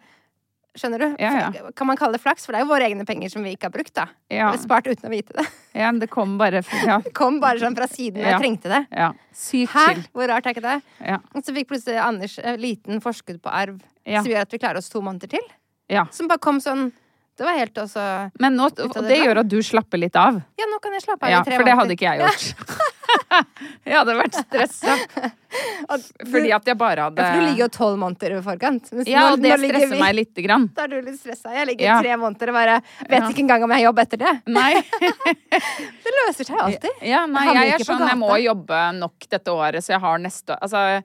[0.72, 1.16] Skjønner du?
[1.20, 1.72] Ja, ja.
[1.76, 2.46] Kan man kalle det flaks?
[2.46, 4.06] For det er jo våre egne penger som vi ikke har brukt, da.
[4.32, 4.54] Ja.
[4.56, 5.44] Spart uten å vite det.
[5.82, 7.00] ja, men det kom bare Ja.
[7.04, 8.22] Det kom bare sånn fra siden.
[8.24, 8.38] Ja.
[8.38, 8.80] Jeg trengte det.
[8.96, 9.10] ja.
[9.36, 9.84] Sykt Hæ?
[9.90, 10.06] chill.
[10.16, 10.78] Hvor rart er ikke det?
[11.04, 11.18] Ja.
[11.36, 14.22] Og så fikk plutselig Anders en liten forskudd på arv Ja.
[14.24, 15.44] som gjør at vi klarer oss to måneder til.
[15.90, 16.06] ja.
[16.10, 16.94] Som bare kom sånn
[17.38, 20.40] Det var helt også Men nå, det det gjør at du slapper litt av.
[20.58, 22.56] Ja, nå kan jeg slappe av Ja, i tre for det hadde ikke jeg gjort.
[23.86, 24.96] jeg hadde vært stressa.
[26.32, 28.88] Fordi at jeg bare hadde Ja, for du ligger jo tolv måneder i forkant.
[29.10, 30.68] Ja, og det stresser vi- meg lite grann.
[30.76, 31.52] Da er du litt stressa.
[31.54, 31.98] Jeg ligger Ja.
[32.02, 32.76] tre måneder og bare
[33.10, 33.28] vet Ja.
[33.28, 34.34] ikke engang om jeg har jobb etter det.
[34.48, 34.74] Nei.
[35.52, 36.90] Det løser seg alltid.
[37.02, 40.18] Ja, nei, Jeg jeg er sånn, jeg må jobbe nok dette året, så jeg har
[40.20, 41.04] neste Altså,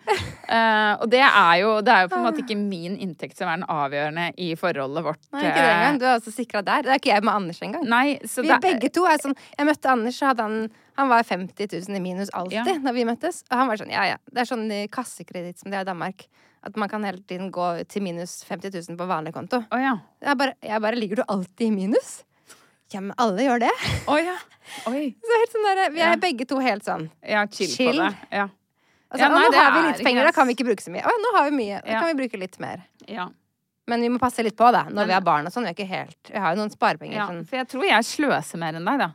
[0.49, 3.49] uh, og det er jo Det er jo på en måte ikke min inntekt som
[3.49, 5.19] er den avgjørende i forholdet vårt.
[5.33, 5.99] Nei, ikke det engang.
[5.99, 6.83] Du er altså sikra der.
[6.83, 7.85] Det er ikke jeg med Anders engang.
[7.89, 11.09] Nei, så Vi det begge to er sånn Jeg møtte Anders, så hadde han Han
[11.09, 12.79] var 50 000 i minus alltid Ja.
[12.83, 13.43] da vi møttes.
[13.51, 14.17] Og han var sånn, ja ja.
[14.33, 16.27] Det er sånn i kassekreditt som det er i Danmark.
[16.67, 19.61] At man kan hele tiden gå til minus 50 000 på vanlig konto.
[19.71, 19.99] Oh, ja.
[20.25, 22.25] Jeg bare, jeg bare Ligger du alltid i minus?
[22.93, 23.71] Ja, men alle gjør det.
[24.09, 24.37] Oh, ja.
[24.91, 25.15] Oi.
[25.27, 26.17] Så helt sånn der, Vi er Ja.
[26.17, 27.11] begge to helt sånn.
[27.23, 27.93] Ja, chill, Chill.
[28.01, 28.17] på det.
[28.33, 28.49] Ja.
[29.11, 30.91] Altså, Ja, nei, nå det har vi litt penger, da kan vi ikke bruke så
[30.91, 31.03] mye.
[31.07, 31.81] Å nå har vi mye.
[31.85, 32.83] Da kan vi bruke litt mer.
[33.07, 33.29] ja.
[33.89, 35.69] Men vi må passe litt på, da, når Men- vi har barn og sånn.
[35.77, 37.15] Vi helt Vi har jo noen sparepenger.
[37.15, 37.29] ja.
[37.29, 37.47] Sånn.
[37.47, 39.13] For jeg tror jeg sløser mer enn deg, da.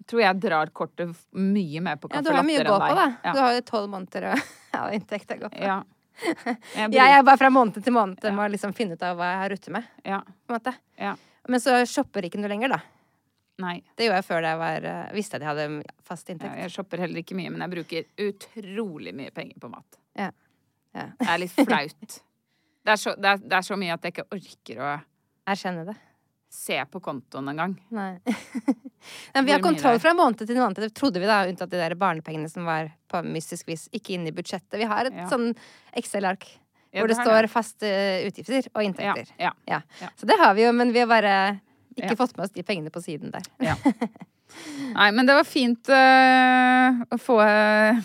[0.00, 2.60] Jeg tror jeg drar kortet mye mer på kaffelatter enn deg Ja, du har mye
[2.60, 3.06] å gå på, da.
[3.24, 3.32] Ja.
[3.32, 4.40] Du har jo tolv måneder av
[4.76, 5.60] ja, inntekt å gå på.
[5.62, 5.82] Ja.
[6.78, 8.32] Jeg Jeg er bare fra måned til måned Ja.
[8.36, 9.88] må liksom finne ut av hva jeg har rutte med.
[10.06, 10.20] ja.
[10.98, 11.14] Ja.
[11.48, 12.78] Men så shopper ikke du lenger, da.
[13.60, 13.82] Nei.
[13.96, 16.56] Det gjorde jeg før jeg var, eh, visste at jeg hadde fast inntekt.
[16.58, 19.98] jeg shopper heller ikke mye, men jeg bruker utrolig mye penger på mat.
[20.18, 20.30] Ja.
[20.94, 21.08] Ja.
[21.18, 22.20] Det er litt flaut.
[22.84, 24.88] Det er, så, det, er, det er så mye at jeg ikke orker å
[25.48, 25.94] Erkjenne det.
[26.54, 27.74] Se på kontoen engang.
[27.94, 28.12] Nei.
[29.34, 31.80] Nei, vi har kontroll fra en måned til måned, det trodde vi da, unntatt de
[31.80, 34.78] der barnepengene som var på mystisk vis ikke inne i budsjettet.
[34.80, 35.26] Vi har et Ja.
[35.28, 35.50] sånn
[35.92, 36.46] Excel-ark
[36.94, 37.90] Ja, hvor det, det står faste
[38.28, 39.34] utgifter og inntekter.
[39.38, 39.82] ja, Ja.
[40.00, 40.08] Ja.
[40.16, 41.60] Så det har vi jo, men vi har bare
[41.98, 43.42] ikke fått med oss de pengene på siden der.
[43.60, 43.76] ja.
[44.94, 47.98] Nei, men det var fint eh, å få uh,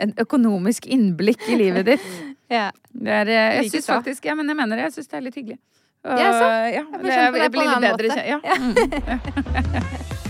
[0.00, 2.08] en økonomisk innblikk i livet ditt.
[2.52, 2.68] Ja.
[2.92, 4.84] Det er, eh, jeg syns faktisk Ja, men jeg mener det.
[4.90, 5.56] Jeg syns det er litt hyggelig.
[6.04, 6.46] Og, Ja, så.
[6.74, 8.28] ja, får det, det jeg blir litt bedre kjent.
[8.28, 8.38] Ja.
[8.54, 9.84] Mm.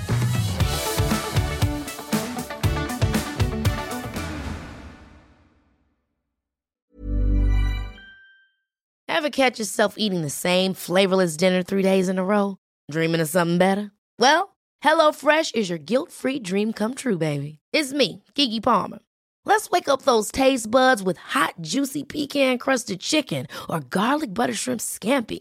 [9.09, 12.57] Ever catch yourself eating the same flavorless dinner three days in a row?
[12.91, 13.91] Dreaming of something better?
[14.19, 17.59] Well, HelloFresh is your guilt-free dream come true, baby.
[17.73, 18.99] It's me, Kiki Palmer.
[19.45, 24.81] Let's wake up those taste buds with hot, juicy pecan-crusted chicken or garlic butter shrimp
[24.81, 25.41] scampi.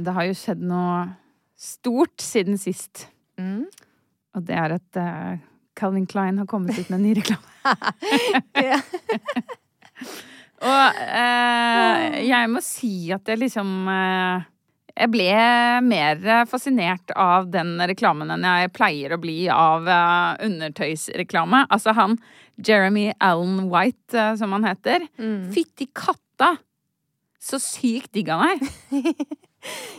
[0.00, 1.04] Det har jo skjedd noe
[1.60, 3.06] stort siden sist.
[3.40, 3.66] Mm.
[4.36, 5.40] Og det er at uh,
[5.76, 7.44] Calvin Klein har kommet ut med en ny reklame.
[10.70, 14.44] Og uh, jeg må si at jeg liksom uh,
[14.96, 15.28] Jeg ble
[15.84, 19.88] mer fascinert av den reklamen enn jeg pleier å bli av
[20.44, 21.66] undertøysreklame.
[21.72, 22.18] Altså han
[22.60, 25.06] Jeremy Allen White, som han heter.
[25.16, 25.48] Mm.
[25.54, 26.56] Fytti katta!
[27.40, 28.60] Så sykt digg han er.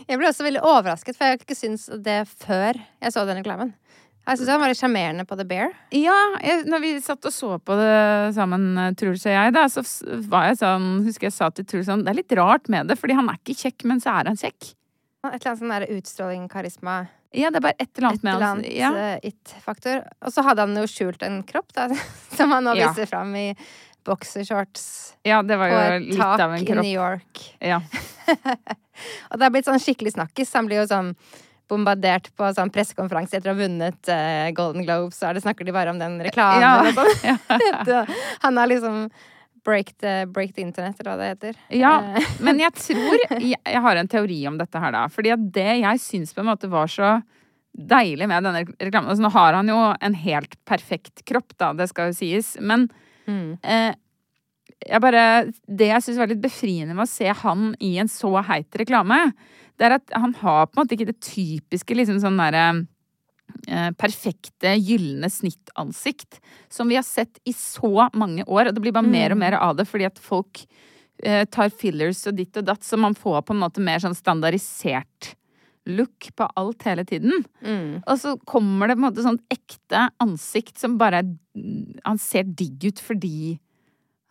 [0.08, 3.38] Jeg ble også veldig overrasket, for jeg har ikke syntes det før jeg så den
[3.42, 3.72] reklamen.
[4.22, 5.72] Jeg syns han var litt sjarmerende på The Bear.
[5.90, 9.64] Ja, jeg, når vi satt og så på det sammen, eh, Truls og jeg, da,
[9.70, 9.82] så
[10.30, 12.98] var jeg sånn Husker jeg sa til Truls sånn Det er litt rart med det,
[13.00, 14.70] fordi han er ikke kjekk, men så er han kjekk.
[15.22, 17.00] Et eller annet sånn der utstråling, karisma,
[17.34, 18.92] Ja, det er bare et eller annet med eller annet Ja.
[18.94, 20.02] eh, it-faktor.
[20.22, 21.88] Og så hadde han jo skjult en kropp, da,
[22.36, 22.92] som han nå Ja.
[22.92, 23.48] viser fram i
[24.06, 26.74] boksershorts ja, det var på jo et litt av tak i.
[26.74, 27.42] New York.
[27.62, 27.80] Ja.
[29.30, 30.52] Og det har blitt sånn skikkelig snakkis.
[30.58, 31.12] Han blir jo sånn
[31.70, 35.72] bombardert på sånn pressekonferanse etter å ha vunnet uh, Golden Globe, så det, snakker de
[35.72, 36.92] bare om den reklamen Ja.
[36.92, 37.38] sånn.
[37.88, 38.06] Det-
[38.44, 39.06] Han har liksom
[39.64, 41.60] break the, break the internet, eller hva det heter.
[41.78, 45.04] Ja, Eh, men jeg tror jeg, jeg har en teori om dette her, da.
[45.08, 47.12] Fordi det jeg syns på en måte var så
[47.72, 51.86] deilig med denne reklamen altså Nå har han jo en helt perfekt kropp, da, det
[51.88, 52.56] skal jo sies.
[52.60, 52.88] Men
[53.24, 53.62] mm.
[53.62, 53.94] eh,
[54.82, 55.24] jeg bare
[55.66, 59.18] Det jeg syns var litt befriende med å se han i en så heit reklame,
[59.78, 62.64] det er at han har på en måte ikke det typiske liksom sånn derre
[63.68, 66.40] eh, perfekte, gylne snittansikt
[66.72, 68.68] som vi har sett i så mange år.
[68.68, 70.64] Og det blir bare mer og mer av det fordi at folk
[71.24, 74.18] eh, tar fillers og ditt og datt, så man får på en måte mer sånn
[74.18, 75.34] standardisert
[75.90, 77.42] look på alt hele tiden.
[77.64, 78.02] Mm.
[78.06, 81.32] Og så kommer det på en måte sånn ekte ansikt som bare er
[82.06, 83.58] Han ser digg ut fordi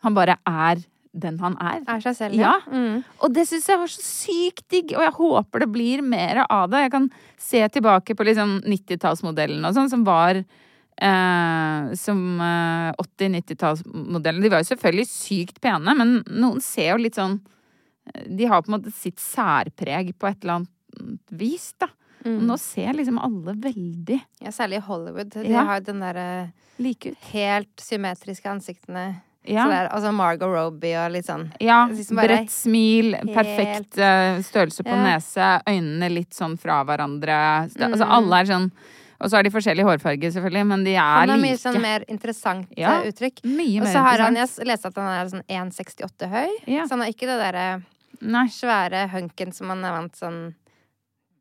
[0.02, 1.82] han bare er den han er.
[1.86, 2.54] Er seg selv, Ja.
[2.72, 3.02] Mm.
[3.20, 6.70] Og det syns jeg var så sykt digg, og jeg håper det blir mer av
[6.72, 6.86] det.
[6.86, 14.42] Jeg kan se tilbake på liksom 90-tallsmodellen og sånn, som var eh, Som eh, 80-90-tallsmodellen.
[14.42, 17.40] De var jo selvfølgelig sykt pene, men noen ser jo litt sånn
[18.26, 21.88] De har på en måte sitt særpreg på et eller annet vis, da.
[22.24, 22.38] Mm.
[22.46, 25.30] nå ser liksom alle veldig Ja, særlig i Hollywood.
[25.34, 25.64] De Ja.
[25.66, 29.22] har den derre like helt symmetriske ansiktene.
[29.44, 29.64] Ja.
[29.64, 34.38] Så det er, altså Margot Robbie og litt sånn Ja, bredt smil, helt- perfekt eh,
[34.46, 35.02] størrelse på Ja.
[35.16, 37.66] nese, øynene litt sånn fra hverandre.
[37.68, 38.12] St- Altså Mm.
[38.12, 38.70] alle er sånn
[39.20, 41.60] Og så har de forskjellig hårfarge, selvfølgelig, men de er Han har mye like.
[41.60, 43.42] sånn mer interessant Ja, eh, uttrykk.
[43.44, 46.48] Mye Og så har han, jeg leste at han er sånn 1,68 høy.
[46.66, 46.84] Ja.
[46.86, 47.82] Så han har ikke det derre
[48.50, 50.54] svære hunken som han er vant sånn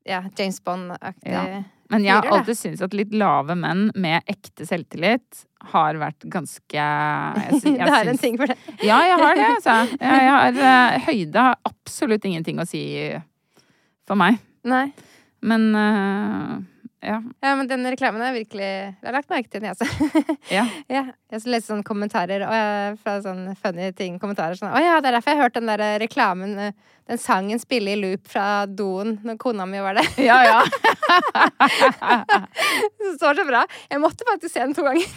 [0.06, 1.32] Ja, James Bond-aktig.
[1.32, 1.64] Ja.
[1.92, 6.78] Men jeg har alltid syntes at litt lave menn med ekte selvtillit har vært ganske
[6.78, 8.58] jeg, jeg det er en ting for det.
[8.80, 9.76] Ja, jeg har det, altså.
[10.00, 12.84] Jeg, jeg har, eh, høyde har absolutt ingenting å si
[14.08, 14.40] for meg.
[14.68, 14.88] Nei.
[15.46, 16.56] Men eh,
[17.02, 17.24] ja.
[17.42, 20.36] Ja, men den reklamen er virkelig Jeg har lagt merke til den, jeg også.
[20.58, 20.66] ja.
[20.86, 21.02] ja,
[21.34, 24.20] jeg leste sånne kommentarer og jeg, fra sånne funny ting.
[24.22, 26.78] Kommentarer sånn Å ja, det er derfor jeg har hørt den der reklamen, eh,
[27.10, 30.14] den sangen spille i loop fra doen når kona mi var der.
[30.30, 30.62] Ja, ja.
[33.02, 33.66] Det står så bra.
[33.90, 35.10] Jeg måtte faktisk se den to ganger.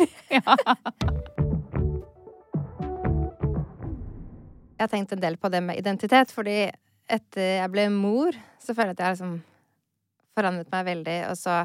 [4.75, 6.63] Jeg har tenkt en del på det med identitet, fordi
[7.05, 9.43] etter jeg ble mor, så føler jeg at jeg har liksom
[10.35, 11.59] forandret meg veldig, og så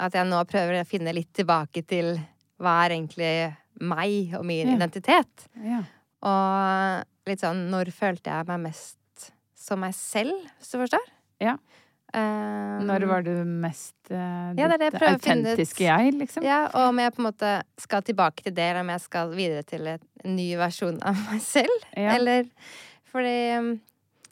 [0.00, 2.14] at jeg nå prøver å finne litt tilbake til
[2.60, 3.32] hva er egentlig
[3.80, 4.76] meg og min Ja.
[4.78, 5.48] identitet.
[5.64, 5.82] ja.
[6.20, 11.06] Og litt sånn når følte jeg meg mest som meg selv, hvis du forstår?
[11.40, 11.54] Ja.
[12.12, 16.42] Um, Når var du mest uh, Ja, ditt autentiske jeg, liksom?
[16.42, 19.30] Ja, og om jeg på en måte skal tilbake til det, eller om jeg skal
[19.36, 21.86] videre til en ny versjon av meg selv.
[21.94, 22.16] Ja.
[22.16, 22.48] Eller
[23.12, 23.70] fordi um,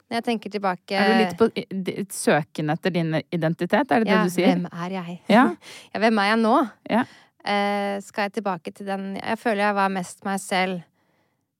[0.09, 4.19] når jeg tenker tilbake Er du litt på søken etter din identitet, er det ja,
[4.19, 4.55] det du sier?
[4.55, 5.17] Hvem er jeg?
[5.29, 5.43] Ja.
[5.93, 6.55] ja, hvem er jeg nå?
[6.89, 7.03] Ja.
[7.39, 10.81] Eh, skal jeg tilbake til den Jeg føler jeg var mest meg selv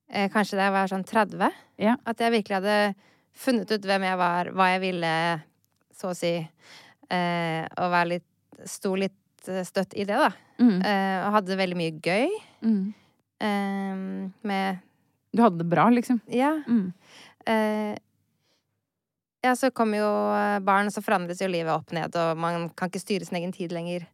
[0.10, 1.62] eh, kanskje da jeg var sånn 30.
[1.86, 1.96] Ja.
[2.10, 2.80] At jeg virkelig hadde
[3.40, 5.14] funnet ut hvem jeg var, hva jeg ville,
[5.96, 6.34] så å si.
[7.10, 8.26] Eh, og være litt
[8.68, 10.34] Sto litt eh, støtt i det, da.
[10.60, 10.82] Mm.
[10.84, 12.34] Eh, og hadde veldig mye gøy.
[12.60, 12.82] Mm.
[13.40, 14.02] eh,
[14.44, 14.82] med
[15.32, 16.20] Du hadde det bra, liksom?
[16.28, 16.58] Ja.
[16.68, 16.90] Mm.
[19.46, 22.68] Ja, så kommer jo eh, barn, og så forandres jo livet opp ned, og man
[22.76, 24.08] kan ikke styre sin egen tid lenger.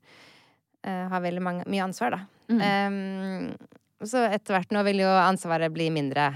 [0.85, 2.19] Uh, har veldig mange, mye ansvar, da.
[2.53, 2.59] Mm.
[2.61, 6.27] Um, så etter hvert nå vil jo ansvaret bli mindre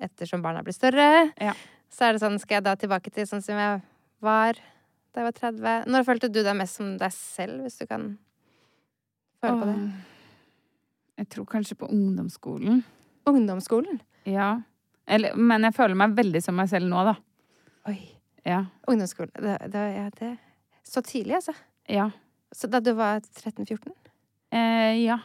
[0.00, 1.28] ettersom barna blir større.
[1.36, 1.52] Ja.
[1.92, 3.82] Så er det sånn, skal jeg da tilbake til sånn som jeg
[4.24, 4.60] var
[5.10, 5.90] da jeg var 30?
[5.90, 8.06] Når følte du deg mest som deg selv, hvis du kan
[9.42, 9.76] føle på det?
[11.20, 12.80] Jeg tror kanskje på ungdomsskolen.
[13.28, 14.00] Ungdomsskolen?
[14.24, 14.54] Ja.
[15.10, 17.18] Eller, men jeg føler meg veldig som meg selv nå, da.
[17.90, 17.98] Oi.
[18.48, 18.64] Ja.
[18.88, 19.32] Ungdomsskolen.
[19.36, 20.30] Det, det, ja, det
[20.86, 21.54] Så tidlig, altså.
[21.88, 22.10] Ja.
[22.54, 23.92] Så da du var 13-14?
[24.52, 25.18] Eh, ja.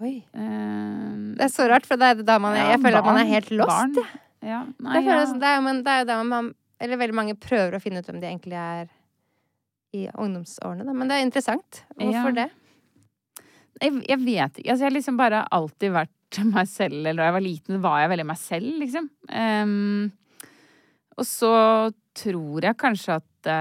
[0.00, 0.16] Oi.
[0.34, 3.20] Eh, Det er så rart, for det er da man ja, Jeg føler at man
[3.22, 3.70] er helt lost.
[3.72, 3.94] barn.
[4.42, 4.60] Ja.
[4.78, 7.34] Nei, det, sånn, det, er, jo- men det er jo da man Eller veldig mange
[7.34, 8.88] prøver å finne ut hvem de egentlig er
[9.96, 10.92] i ungdomsårene, da.
[10.92, 11.80] Men det er interessant.
[11.96, 12.50] Hvorfor det?
[13.82, 14.68] jeg, jeg vet ikke.
[14.70, 16.98] Altså, jeg har liksom bare alltid vært meg selv.
[17.00, 19.08] Eller da jeg var liten, var jeg veldig meg selv, liksom.
[19.32, 20.12] Um,
[21.18, 21.50] og så
[22.18, 23.56] tror jeg kanskje at måte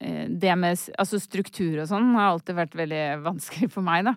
[0.00, 4.16] eh, Det med altså struktur og sånn har alltid vært veldig vanskelig for meg, da.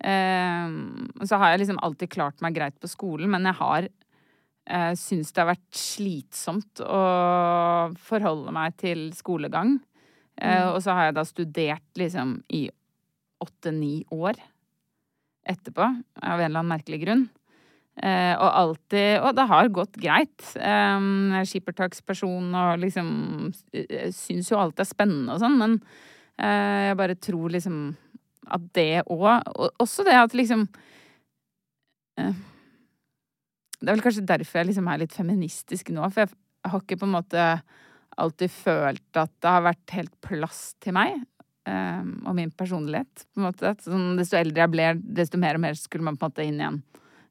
[0.00, 4.94] Eh, så har jeg liksom alltid klart meg greit på skolen, men jeg har eh,
[4.96, 9.78] syns det har vært slitsomt å forholde meg til skolegang.
[10.40, 12.68] Eh, og så har jeg da studert liksom i
[13.40, 14.40] åtte-ni år
[15.48, 15.84] etterpå,
[16.20, 17.28] av en eller annen merkelig grunn.
[18.00, 20.44] Eh, og alltid Og det har gått greit.
[20.56, 23.10] Um, er skippertaksperson og liksom
[23.50, 25.74] uh, syns jo alt er spennende og sånn, men
[26.40, 27.82] eh, jeg bare tror liksom
[28.50, 30.64] at det òg Og også det at liksom
[32.18, 32.40] eh,
[33.76, 36.98] Det er vel kanskje derfor jeg liksom er litt feministisk nå, for jeg har ikke
[37.00, 37.44] på en måte
[38.20, 41.20] alltid følt at det har vært helt plass til meg.
[41.68, 43.26] eh, og min personlighet.
[43.32, 43.74] på en måte.
[43.84, 44.88] Sånn, desto eldre jeg ble,
[45.20, 46.82] desto mer og mer skulle man på en måte inn i en,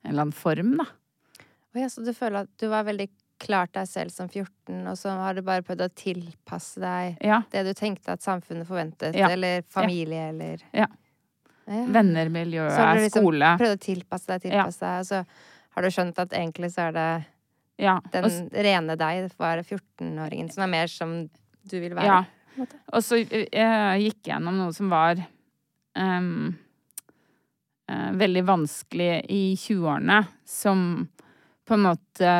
[0.04, 0.86] en eller annen form, da.
[1.76, 3.10] Oh, ja, så du føler at du var veldig
[3.40, 7.42] klart deg selv som 14, og så har du bare prøvd å tilpasse deg Ja.
[7.52, 9.30] det du tenkte at samfunnet forventet, Ja.
[9.30, 10.88] eller familie, eller Ja.
[11.68, 11.86] Ja.
[11.86, 13.58] Venner, miljø, Så har du liksom skole.
[13.60, 15.26] prøvd å tilpasse deg, tilpasse deg, og så
[15.76, 17.26] har du skjønt at egentlig så er det
[17.78, 18.00] Ja.
[18.12, 21.30] den rene deg, bare 14-åringen, som er mer som
[21.70, 22.04] du vil være.
[22.06, 22.24] ja.
[22.92, 25.16] Og så eh, jeg gikk jeg gjennom noe som var
[25.96, 26.58] ehm,
[27.90, 31.08] eh, veldig vanskelig i 20-årene, som
[31.70, 32.36] på en måte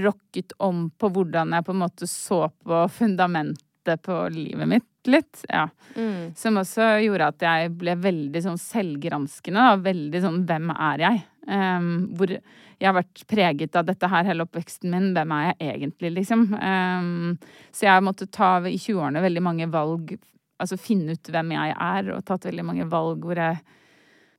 [0.00, 5.44] rokket om på hvordan jeg på en måte så på fundamentet på livet mitt litt.
[5.48, 5.68] Ja.
[5.96, 6.34] Mm.
[6.36, 9.64] Som også gjorde at jeg ble veldig sånn selvgranskende.
[9.70, 9.82] Da.
[9.88, 11.22] Veldig sånn hvem er jeg?
[11.48, 15.10] Um, hvor jeg har vært preget av dette her hele oppveksten min.
[15.16, 16.44] Hvem er jeg egentlig, liksom?
[16.54, 17.38] Um,
[17.74, 20.14] så jeg måtte ta i 20-årene veldig mange valg.
[20.58, 23.62] Altså finne ut hvem jeg er, og tatt veldig mange valg hvor jeg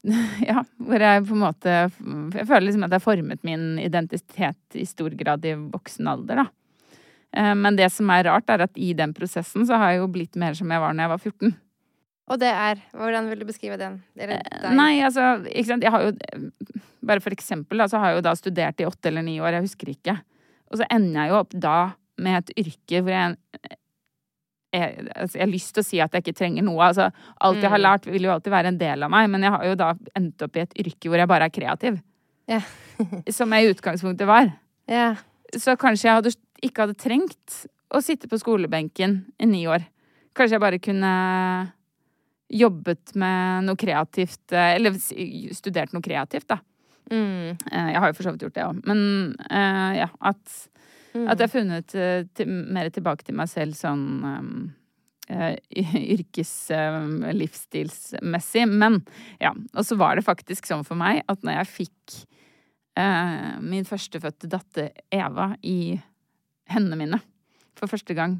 [0.49, 4.77] ja, hvor jeg på en måte Jeg føler liksom at jeg har formet min identitet
[4.79, 6.45] i stor grad i voksen alder, da.
[7.35, 10.13] Eh, Men det som er rart, er at i den prosessen så har jeg jo
[10.13, 11.57] blitt mer som jeg var når jeg var 14.
[12.29, 13.99] Og det er Hvordan vil du beskrive den?
[14.15, 14.37] Eh,
[14.71, 15.83] Nei, altså, ikke sant.
[15.83, 16.13] Jeg har jo
[17.09, 19.55] Bare for eksempel, da, så har jeg jo da studert i åtte eller ni år,
[19.55, 20.17] jeg husker ikke.
[20.69, 21.77] Og så ender jeg jo opp da
[22.19, 23.37] med et yrke hvor jeg
[24.73, 26.79] jeg, altså jeg har lyst til å si at jeg ikke trenger noe.
[26.91, 27.09] Altså,
[27.41, 27.85] alt jeg har Mm.
[27.87, 30.41] lært, vil jo alltid være en del av meg, men jeg har jo da endt
[30.45, 32.01] opp i et yrke hvor jeg bare er kreativ.
[32.49, 32.63] Yeah.
[33.29, 34.51] som jeg i utgangspunktet var.
[34.89, 35.15] Yeah.
[35.55, 39.85] Så kanskje jeg hadde, ikke hadde trengt å sitte på skolebenken i ni år.
[40.37, 41.73] Kanskje jeg bare kunne
[42.49, 44.95] jobbet med noe kreativt, eh, eller
[45.53, 46.59] studert noe kreativt, da.
[47.11, 47.57] Mm.
[47.71, 48.81] Eh, Jeg har jo for så vidt gjort det òg.
[48.85, 50.69] Men uh, ja, at,
[51.19, 51.27] Mm.
[51.31, 54.73] at jeg har funnet eh, til, mer tilbake til meg selv sånn um,
[55.29, 55.55] uh,
[56.15, 58.63] yrkeslivsstilsmessig.
[58.65, 58.93] Uh, Men
[59.41, 59.51] ja.
[59.75, 62.01] Og så var det faktisk sånn for meg at når jeg fikk
[62.99, 66.01] uh, min førstefødte datter Eva i
[66.69, 67.19] hendene mine
[67.79, 68.33] for første gang,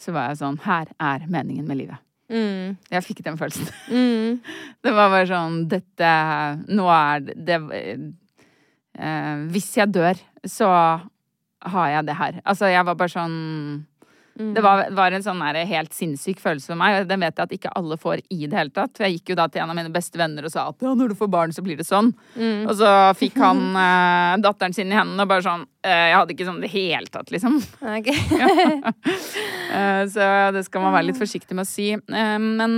[0.00, 1.98] så var jeg sånn Her er meningen med livet.
[2.30, 2.76] Mm.
[2.90, 3.68] Jeg fikk den følelsen.
[3.90, 4.32] Mm.
[4.84, 6.10] Det var bare sånn Dette
[6.70, 7.58] Nå er det, det
[8.94, 10.14] eh, Hvis jeg dør,
[10.46, 10.70] så
[11.60, 12.40] har jeg det her.
[12.44, 13.38] Altså, jeg var bare sånn
[14.40, 17.44] Det var, var en sånn der helt sinnssyk følelse for meg, og den vet jeg
[17.44, 18.94] at ikke alle får i det hele tatt.
[18.96, 20.94] For jeg gikk jo da til en av mine beste venner og sa at ja,
[20.96, 22.08] når du får barn, så blir det sånn.
[22.64, 26.36] Og så fikk han eh, datteren sin i hendene og bare sånn eh, Jeg hadde
[26.36, 27.60] ikke sånn i det hele tatt, liksom.
[27.98, 28.12] Ok.
[29.70, 31.92] Eh, så det skal man være litt forsiktig med å si.
[31.94, 32.72] Eh, men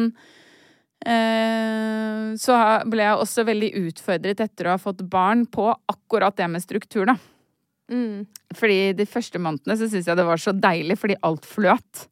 [1.09, 2.57] eh, så
[2.89, 7.07] ble jeg også veldig utfordret etter å ha fått barn på akkurat det med struktur,
[7.09, 7.17] da.
[7.93, 8.25] Mm.
[8.57, 12.07] Fordi de første månedene så syns jeg det var så deilig, fordi alt fløt.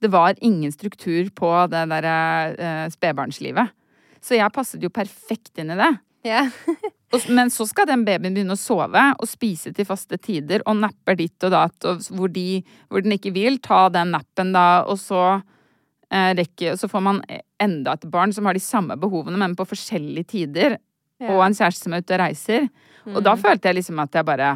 [0.00, 2.16] Det var ingen struktur på det derre
[2.56, 3.72] eh, spedbarnslivet.
[4.24, 5.92] Så jeg passet jo perfekt inn i det.
[6.26, 6.50] Yeah.
[7.14, 10.80] Og, men så skal den babyen begynne å sove og spise til faste tider og
[10.80, 14.82] napper ditt og datt, og hvor, de, hvor den ikke vil, ta den nappen da,
[14.90, 15.20] og så
[16.10, 17.22] eh, rekke Så får man
[17.62, 20.80] enda et barn som har de samme behovene, men på forskjellige tider.
[21.22, 22.66] Og en kjæreste som er ute og reiser.
[23.14, 24.50] Og da følte jeg liksom at jeg bare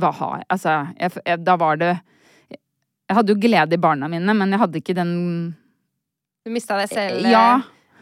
[0.00, 1.90] Hva har jeg Altså, jeg, jeg, da var det
[3.10, 5.12] Jeg hadde jo glede i barna mine, men jeg hadde ikke den
[6.46, 7.60] Du mista deg selv, Ja.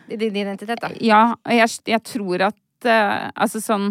[0.08, 0.90] eh, din identitet, da.
[1.00, 3.90] Ja, og jeg, jeg tror at uh, Altså sånn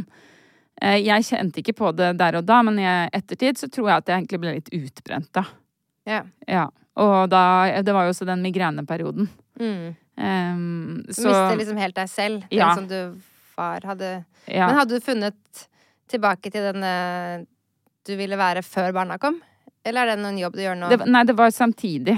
[0.83, 3.97] uh, Jeg kjente ikke på det der og da, men i ettertid så tror jeg
[4.03, 5.45] at jeg egentlig ble litt utbrent da.
[6.07, 6.23] Ja.
[6.47, 6.67] Ja.
[6.99, 7.43] Og da
[7.85, 9.27] Det var jo også den migreneperioden.
[9.59, 9.95] Mm.
[10.19, 12.73] Um, Du mistet liksom helt deg selv, den Ja.
[12.75, 12.97] som du
[13.55, 13.83] var.
[13.87, 14.23] Hadde...
[14.47, 14.67] ja.
[14.67, 15.67] Men hadde du funnet
[16.09, 16.83] tilbake til den
[18.07, 19.41] du ville være før barna kom?
[19.85, 20.89] Eller er det noen jobb du gjør nå?
[20.91, 22.17] det, Nei, det var samtidig.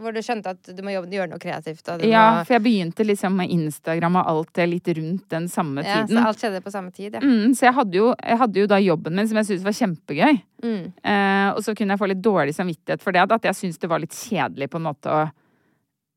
[0.00, 1.84] hvor du skjønte at du må jobbe, gjøre noe kreativt.
[2.08, 5.82] Ja, må, for jeg begynte liksom med Instagram og alt det litt rundt den samme
[5.84, 6.16] ja, tiden.
[6.16, 7.20] så alt skjedde på samme tid, ja.
[7.20, 9.76] Mm, så jeg hadde, jo, jeg hadde jo da jobben min som jeg syntes var
[9.76, 10.40] kjempegøy.
[10.64, 10.86] Mm.
[11.04, 13.26] Eh, og så kunne jeg få litt dårlig samvittighet for det.
[13.28, 15.20] At jeg syntes det var litt kjedelig på en måte å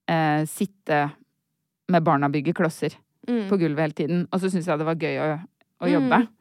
[0.09, 1.01] eh, sitte
[1.91, 3.45] med barna bygge klosser Mm.
[3.47, 4.23] på gulvet hele tiden.
[4.35, 5.27] Og så syntes jeg det var gøy å,
[5.79, 6.17] å jobbe.
[6.25, 6.31] Mm.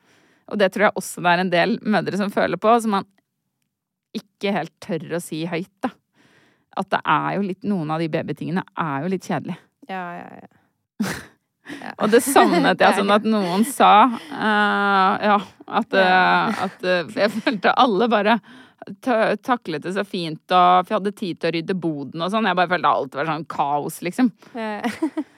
[0.53, 3.09] Og det tror jeg også det er en del mødre som føler på, som man
[4.17, 5.93] ikke helt tør å si høyt, da.
[6.77, 9.61] At det er jo litt Noen av de babytingene er jo litt kjedelige.
[9.91, 11.13] Ja, ja, ja.
[11.85, 11.93] ja.
[11.99, 13.93] Og det savnet jeg sånn at noen sa.
[14.33, 15.39] Uh, ja,
[15.81, 18.39] at, uh, at uh, jeg følte alle bare
[19.47, 22.49] taklet det så fint, og for jeg hadde tid til å rydde boden og sånn.
[22.51, 24.33] Jeg bare følte alt var sånn kaos, liksom.
[24.59, 24.81] Ja.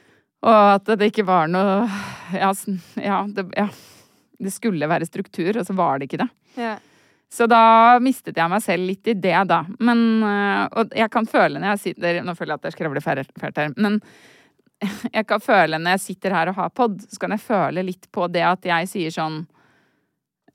[0.45, 1.87] Og at det ikke var noe
[2.37, 3.69] Ja, sånn- ja, det, ja.
[4.39, 6.30] Det skulle være struktur, og så var det ikke det.
[6.59, 6.74] ja.
[7.35, 9.64] Så da mistet jeg meg selv litt i det, da.
[9.82, 13.05] Men øh, Og jeg kan føle når jeg sitter Nå føler jeg at jeg skravler
[13.05, 13.99] fælt her, men
[15.16, 18.07] jeg kan føle når jeg sitter her og har pod, så kan jeg føle litt
[18.12, 19.41] på det at jeg sier sånn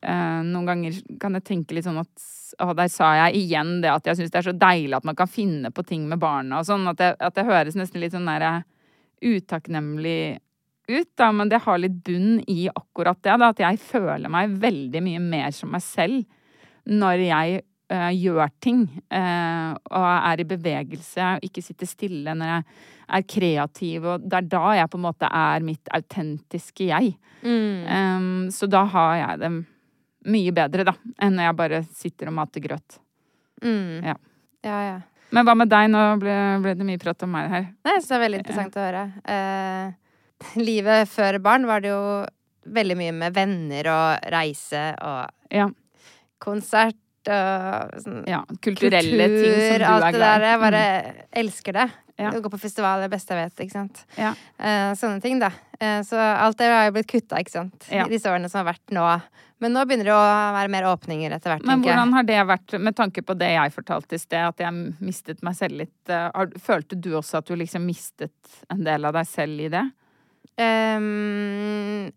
[0.06, 2.28] øh, Noen ganger kan jeg tenke litt sånn at
[2.60, 5.18] Å, der sa jeg igjen det at jeg syns det er så deilig at man
[5.20, 6.88] kan finne på ting med barna og sånn.
[6.92, 8.64] At det, at det høres nesten litt sånn derre
[9.22, 10.40] utakknemlig
[10.90, 13.38] ut, da, men det har litt bunn i akkurat det.
[13.42, 16.24] Da, at jeg føler meg veldig mye mer som meg selv
[16.90, 17.60] når jeg
[17.94, 22.64] uh, gjør ting uh, og er i bevegelse og ikke sitter stille, når jeg
[23.18, 24.08] er kreativ.
[24.14, 27.14] Og det er da jeg på en måte er mitt autentiske jeg.
[27.44, 27.86] Mm.
[27.86, 29.54] Um, så da har jeg det
[30.30, 33.00] mye bedre, da, enn når jeg bare sitter og mater grøt.
[33.64, 34.04] Mm.
[34.04, 34.18] Ja.
[34.66, 35.00] ja, ja.
[35.36, 35.90] Men hva med deg?
[35.94, 37.66] Nå ble, ble det mye prat om meg her.
[37.86, 39.04] Nei, så det er veldig interessant å høre.
[39.30, 39.92] Eh,
[40.70, 42.02] livet før barn var det jo
[42.70, 45.70] veldig mye med venner og reise og Ja,
[46.42, 46.98] konsert
[47.30, 50.46] og sånn ja kulturelle ting som du alt er det der.
[50.48, 50.84] Jeg bare
[51.42, 51.90] elsker det.
[52.20, 52.34] Ja.
[52.36, 54.02] Å gå på festival er det beste jeg vet, ikke sant.
[54.20, 54.34] Ja.
[54.60, 55.54] Eh, sånne ting, da.
[55.80, 57.88] Eh, så alt det har jo blitt kutta, ikke sant.
[57.88, 58.04] Ja.
[58.04, 59.06] I disse årene som har vært nå.
[59.64, 60.26] Men nå begynner det å
[60.56, 63.76] være mer åpninger etter hvert, Men hvordan har det vært, med tanke på det jeg
[63.76, 67.56] fortalte i sted, at jeg mistet meg selv litt eh, Følte du også at du
[67.60, 69.86] liksom mistet en del av deg selv i det?
[70.60, 72.10] Ehm,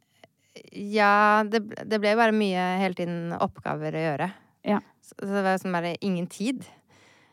[0.72, 4.30] ja, det, det ble bare mye hele tiden oppgaver å gjøre.
[4.68, 4.80] Ja.
[5.02, 6.64] Så så det var jo sånn bare ingen tid.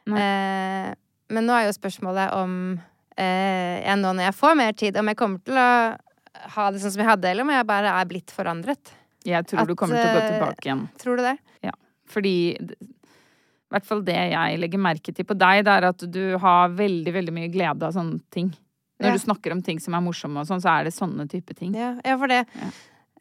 [0.10, 0.92] Eh,
[1.30, 5.12] men nå er jo spørsmålet om uh, jeg nå når jeg får mer tid, om
[5.12, 5.72] jeg kommer til å
[6.56, 8.94] ha det sånn som jeg hadde, eller om jeg bare er blitt forandret.
[9.28, 10.86] Jeg tror du kommer til å gå eh, tilbake igjen.
[11.02, 11.36] Tror du det?
[11.66, 11.76] Ja.
[12.10, 16.24] Fordi i hvert fall det jeg legger merke til på deg, det er at du
[16.42, 18.50] har veldig, veldig mye glede av sånne ting.
[19.00, 21.56] Når du snakker om ting som er morsomme og sånn, så er det sånne type
[21.56, 21.74] ting.
[21.74, 22.46] Ja, ja for det.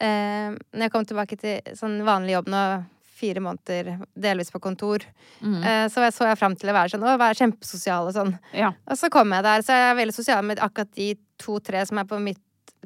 [0.00, 2.62] Eh, når jeg kom tilbake til sånn vanlig jobb nå,
[3.18, 5.02] fire måneder delvis på kontor,
[5.42, 5.62] Mm.
[5.64, 8.38] eh, så jeg- så jeg fram til å være sånn, å være kjempesosial og sånn.
[8.54, 8.72] Ja.
[8.86, 11.98] Og så kom jeg der, så jeg er veldig sosial med akkurat de to-tre som
[11.98, 12.38] er på mitt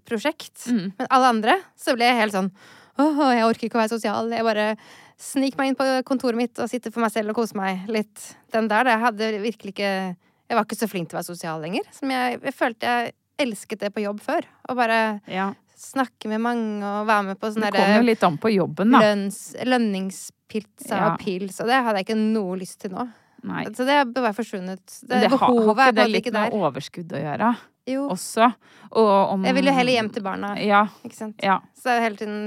[0.07, 0.67] prosjekt.
[0.69, 0.93] Mm.
[0.99, 2.51] Men alle andre så ble jeg helt sånn
[2.99, 4.31] åh, jeg orker ikke å være sosial.
[4.31, 4.77] Jeg bare
[5.19, 8.35] sniker meg inn på kontoret mitt og sitter for meg selv og koser meg litt.
[8.53, 10.17] Den der, det hadde virkelig ikke
[10.51, 11.87] Jeg var ikke så flink til å være sosial lenger.
[11.97, 13.13] Som jeg, jeg følte jeg
[13.43, 14.45] elsket det på jobb før.
[14.69, 14.99] Å bare
[15.31, 15.49] ja.
[15.79, 18.93] snakke med mange og være med på sånn Det kommer jo litt an på jobben,
[18.93, 19.01] da.
[19.07, 21.11] lønns, lønningspizza Ja.
[21.15, 23.07] og pils, og det hadde jeg ikke noe lyst til nå.
[23.49, 23.65] Nei.
[23.75, 24.83] Så det bør være forsvunnet.
[25.03, 27.49] Det, det har, har ikke det litt ikke med overskudd å gjøre
[27.91, 28.05] Jo.
[28.13, 28.53] også?
[28.93, 30.85] Og om Jeg vil jo heller hjem til barna, Ja.
[31.03, 31.41] ikke sant.
[31.43, 31.57] ja.
[31.75, 32.45] Så det er jo hele tiden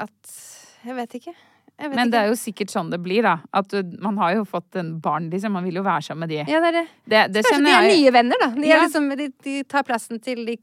[0.00, 0.36] at
[0.86, 1.34] Jeg vet ikke.
[1.78, 2.20] Men det ikke.
[2.22, 3.38] er jo sikkert sånn det blir, da.
[3.52, 5.52] At du, man har jo fått en barn, liksom.
[5.56, 6.42] Man vil jo være sammen med de.
[6.52, 6.84] Ja, det er det.
[7.04, 8.48] Det, det Kanskje de er nye venner, da.
[8.54, 8.82] De, er Ja.
[8.84, 10.58] liksom, de, de tar plassen til de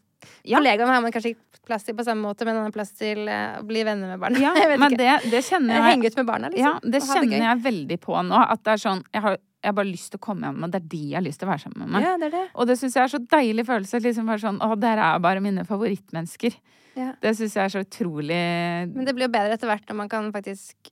[0.45, 0.59] Ja.
[0.59, 3.27] kollegaene har man kanskje ikke plass til på samme måte, men man har plass til
[3.27, 4.39] eh, å bli venner med barna.
[4.39, 6.79] Ja, men det, det kjenner jeg Henge ut med barna, liksom.
[6.79, 8.41] Ja, det kjenner det jeg veldig på nå.
[8.55, 10.79] At det er sånn Jeg har, jeg bare lyst til å komme hjem, og det
[10.81, 12.05] er de jeg har lyst til å være sammen med.
[12.07, 12.45] Ja, det er det.
[12.55, 13.99] Og det syns jeg er så deilig følelse.
[14.07, 16.55] Liksom bare sånn Å, dere er bare mine favorittmennesker.
[16.95, 17.11] Ja.
[17.23, 18.39] Det syns jeg er så utrolig
[18.91, 20.89] Men det blir jo bedre etter hvert når man kan faktisk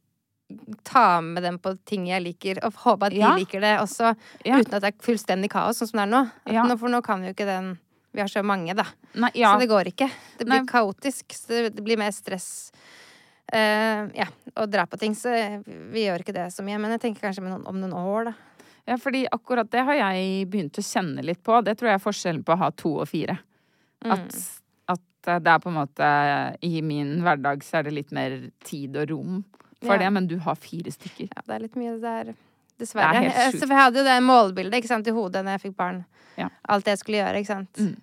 [0.84, 3.36] ta med dem på ting jeg liker, og håpe at de Ja.
[3.38, 4.58] liker det også, Ja.
[4.60, 6.32] uten at det er fullstendig kaos, sånn som det er nå.
[6.54, 6.64] Ja.
[6.64, 6.78] nå.
[6.80, 7.78] For nå kan vi jo ikke den
[8.12, 8.86] Vi har så mange, da.
[9.14, 9.54] Nei, ja.
[9.54, 10.10] Så det går ikke.
[10.39, 10.66] Det blir Nei.
[10.66, 11.28] kaotisk.
[11.47, 12.72] Det, blir mer stress.
[13.54, 14.26] Uh, ja,
[14.58, 15.14] å dra på ting.
[15.14, 15.30] Så
[15.64, 16.80] vi gjør ikke det så mye.
[16.80, 18.34] Men jeg tenker kanskje med noen, om noen år, da.
[18.88, 21.64] ja, fordi akkurat det har jeg begynt å kjenne litt på.
[21.64, 23.38] Det tror jeg er forskjellen på å ha to og fire.
[24.04, 24.12] Mm.
[24.12, 24.36] At,
[24.89, 26.10] at det er på en måte
[26.64, 29.43] I min hverdag så er det litt mer tid og rom
[29.82, 29.97] for Ja.
[29.97, 31.30] det, men du har fire stykker.
[31.36, 32.34] Ja, det er litt mye det der.
[32.80, 33.11] Dessverre.
[33.11, 33.59] Det er helt Eh.
[33.59, 36.05] Så jeg hadde jo det målbildet ikke sant, i hodet når jeg fikk barn.
[36.38, 36.49] Ja.
[36.67, 37.73] Alt det jeg skulle gjøre, ikke sant.
[37.77, 37.95] Mm.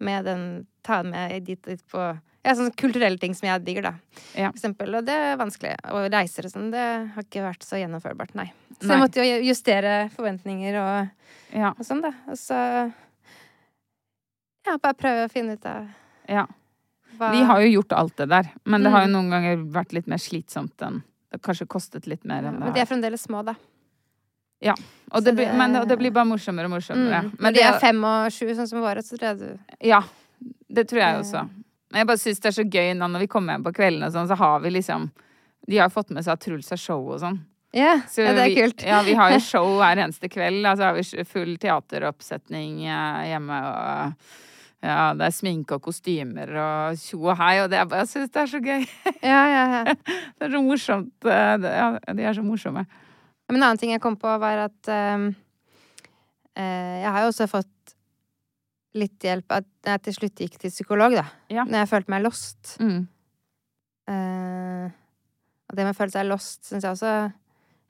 [0.00, 3.92] Med den Ta med dit, dit på Ja, sånne kulturelle ting som jeg digger, da.
[4.36, 4.50] Ja.
[4.50, 4.94] For eksempel.
[4.98, 5.76] Og det er vanskelig.
[5.88, 8.52] Og reiser og sånn, det har ikke vært så gjennomførbart, nei.
[8.82, 8.96] Så Nei.
[8.98, 11.08] jeg måtte jo justere forventninger og,
[11.56, 11.70] Ja.
[11.70, 12.12] og sånn, da.
[12.28, 12.92] Og så
[14.66, 15.88] Ja, bare prøve å finne ut av
[16.28, 16.46] ja.
[17.18, 19.12] hva Vi har jo gjort alt det der, men det har jo Mm.
[19.12, 21.02] noen ganger vært litt mer slitsomt enn
[21.42, 22.64] kanskje kostet litt mer enn det.
[22.66, 23.54] Men de er fremdeles små, da.
[24.64, 24.74] Ja.
[25.10, 27.24] Og det, det blir, men og det blir bare morsommere og morsommere.
[27.26, 27.32] Mm.
[27.38, 30.02] Men Når de er fem og sju, sånn som våre, så tror jeg du Ja,
[30.72, 31.20] det tror jeg Eh.
[31.20, 31.42] også.
[31.92, 34.06] Men jeg bare syns det er så gøy nå når vi kommer hjem på kveldene
[34.08, 35.10] og sånn, så har vi liksom
[35.68, 37.38] De har fått med seg at Truls har show og sånn.
[37.74, 38.82] Så ja det er vi, kult.
[38.86, 40.64] Ja, vi har jo show hver eneste kveld.
[40.66, 44.12] Altså har vi full teateroppsetning eh, hjemme og
[44.84, 48.32] ja, det er sminke og kostymer og tjo og hei, og det er jeg syns
[48.34, 48.84] det er så gøy.
[49.24, 49.94] Ja, ja, ja.
[50.36, 51.14] Det er så morsomt.
[51.24, 51.86] eh, det- Ja,
[52.18, 52.84] de er så morsomme.
[53.48, 55.30] Men en annen ting jeg kom på, var at um,
[56.56, 57.70] Jeg har jo også fått
[58.94, 61.24] litt hjelp at jeg til slutt gikk til psykolog, da.
[61.50, 61.64] Ja.
[61.66, 62.76] Når jeg følte meg lost.
[62.78, 63.00] Mm.
[64.08, 64.86] Uh,
[65.68, 67.14] og det med å føle seg lost syns jeg også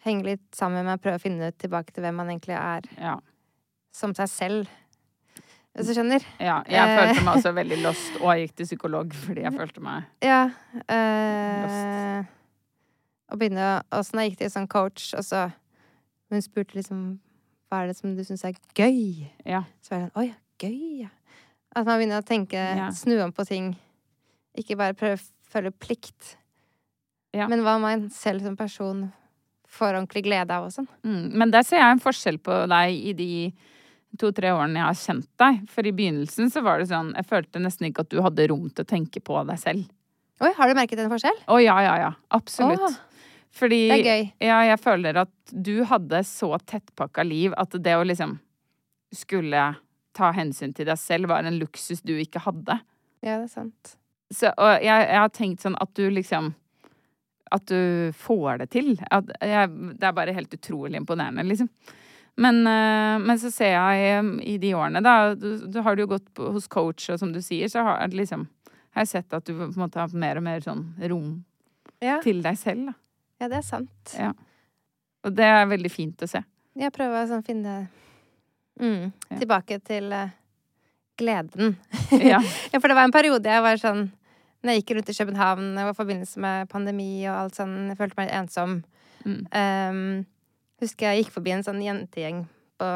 [0.06, 3.16] henger litt sammen med å prøve å finne tilbake til hvem man egentlig er Ja.
[3.92, 4.68] som seg selv.
[5.74, 6.22] Hvis du skjønner?
[6.38, 6.62] ja.
[6.70, 6.96] Jeg Eh.
[7.14, 10.50] følte meg også veldig lost, og jeg gikk til psykolog fordi jeg følte meg Ja.
[10.88, 12.24] Eh,
[13.32, 15.52] og begynne å Åssen jeg gikk til sånn coach, og så
[16.30, 17.18] Hun spurte liksom
[17.70, 19.26] Hva er det som du syns er gøy?
[19.44, 19.64] Ja.
[19.82, 21.08] Så var det sånn Oi, gøy, ja.
[21.74, 22.90] At man begynner å tenke, Ja.
[22.94, 23.76] snu om på ting.
[24.56, 26.36] Ikke bare prøve å følge plikt.
[27.32, 27.48] Ja.
[27.48, 29.12] Men hva man selv som person
[29.68, 30.86] får ordentlig glede av og sånn.
[31.02, 31.32] Mm.
[31.34, 33.52] Men der ser jeg en forskjell på deg i de
[34.20, 35.60] to-tre årene jeg har kjent deg.
[35.72, 38.68] For i begynnelsen så var det sånn Jeg følte nesten ikke at du hadde rom
[38.70, 39.88] til å tenke på deg selv.
[40.42, 41.42] Oi, har du merket en forskjell?
[41.46, 42.12] Å ja, ja, ja.
[42.34, 42.82] Absolutt.
[42.82, 42.96] Åh,
[43.54, 44.24] Fordi det er gøy.
[44.48, 48.38] ja, jeg føler at du hadde så tettpakka liv at det å liksom
[49.14, 49.62] skulle
[50.14, 52.80] ta hensyn til deg selv var en luksus du ikke hadde.
[53.22, 53.96] Ja, det er sant.
[54.34, 56.54] Så, og jeg, jeg har tenkt sånn at du liksom
[57.54, 58.94] At du får det til.
[58.98, 59.68] Jeg,
[60.00, 61.68] det er bare helt utrolig imponerende, liksom.
[62.36, 66.08] Men, eh, men så ser jeg eh, i de årene, da Du, du har jo
[66.10, 68.48] gått hos coach, og som du sier, så har, liksom,
[68.96, 71.36] har jeg sett at du på en måte har mer og mer sånn rom
[72.02, 72.90] Ja, til deg selv.
[72.90, 72.96] Da.
[73.44, 74.16] ja det er sant.
[74.18, 74.32] Ja.
[75.24, 76.42] Og det er veldig fint å se.
[76.74, 77.84] Jeg prøver å sånn finne
[78.80, 79.38] mm, Ja.
[79.38, 80.34] Tilbake til uh,
[81.20, 81.76] gleden.
[82.32, 82.42] Ja.
[82.74, 84.08] For det var en periode jeg var sånn
[84.64, 88.16] Når jeg gikk rundt i København, i forbindelse med pandemi og alt sånn, jeg følte
[88.16, 88.78] meg ensom.
[89.24, 89.42] Mm.
[89.52, 90.06] Ehm,
[90.84, 92.44] husker jeg gikk forbi en sånn jentegjeng
[92.80, 92.90] på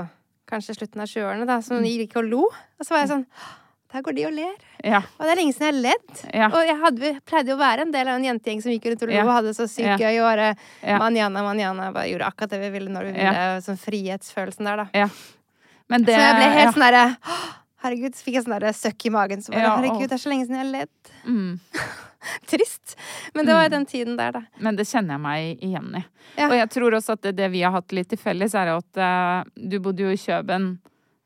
[0.49, 2.45] kanskje slutten av 20-årene, som gikk og lo.
[2.49, 3.26] Og så var jeg sånn
[3.89, 4.57] Der går de og ler.
[4.84, 4.99] Ja.
[5.16, 6.18] Og det er lenge siden jeg har ledd.
[6.36, 6.49] Ja.
[6.53, 9.05] Og jeg hadde, pleide jo å være en del av en jentegjeng som gikk rundt
[9.07, 9.22] og lo Ja.
[9.24, 10.18] og hadde det så sykt gøy.
[10.20, 10.49] Og bare
[10.84, 10.99] Ja.
[11.01, 11.86] manjana, manjana.
[11.95, 13.47] Bare gjorde akkurat det vi ville når vi ville.
[13.64, 15.09] Sånn frihetsfølelsen der, da.
[15.89, 17.16] Men det så jeg ble helt sånn derre
[17.78, 19.41] Herregud, så fikk jeg sånn derre søkk i magen.
[19.41, 21.12] Så bare, herregud, det er så lenge siden jeg har ledd.
[21.24, 21.61] mm.
[22.51, 22.95] Trist.
[23.35, 24.43] Men det var jo den tiden der, da.
[24.64, 26.05] Men det kjenner jeg meg igjen i.
[26.37, 26.51] Ja.
[26.51, 29.03] Og jeg tror også at det, det vi har hatt litt til felles, er at
[29.03, 30.70] uh, du bodde jo i Kjøben.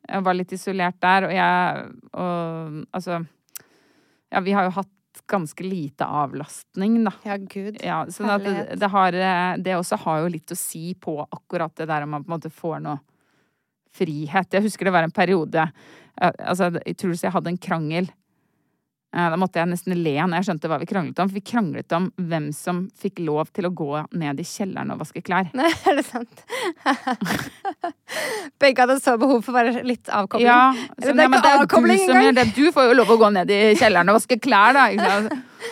[0.08, 1.86] Jeg var litt isolert der, og jeg
[2.18, 3.22] og altså
[4.32, 4.90] Ja, vi har jo hatt
[5.28, 7.12] ganske lite avlastning, da.
[7.24, 7.78] Ja, gud.
[7.84, 11.18] Ja, sånn at det, det har eh, Det også har jo litt å si på
[11.24, 12.98] akkurat det der om man på en måte får noe
[13.92, 14.48] frihet.
[14.52, 18.10] Jeg husker det var en periode eh, Altså, jeg tror jeg hadde en krangel.
[19.12, 21.28] Eh, Da måtte jeg nesten le når jeg skjønte hva vi kranglet om.
[21.28, 25.02] For vi kranglet om hvem som fikk lov til å gå ned i kjelleren og
[25.02, 25.50] vaske klær.
[25.58, 26.44] Nei, er det sant?
[28.62, 30.48] Begge hadde så behov for bare litt avkobling.
[30.48, 32.48] Ja, så, ja, men det er jo du som gjør det.
[32.56, 34.88] Du får jo lov å gå ned i kjelleren og vaske klær, da.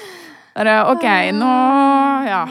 [0.60, 1.06] Bare, OK,
[1.38, 1.50] nå
[2.28, 2.44] Ja.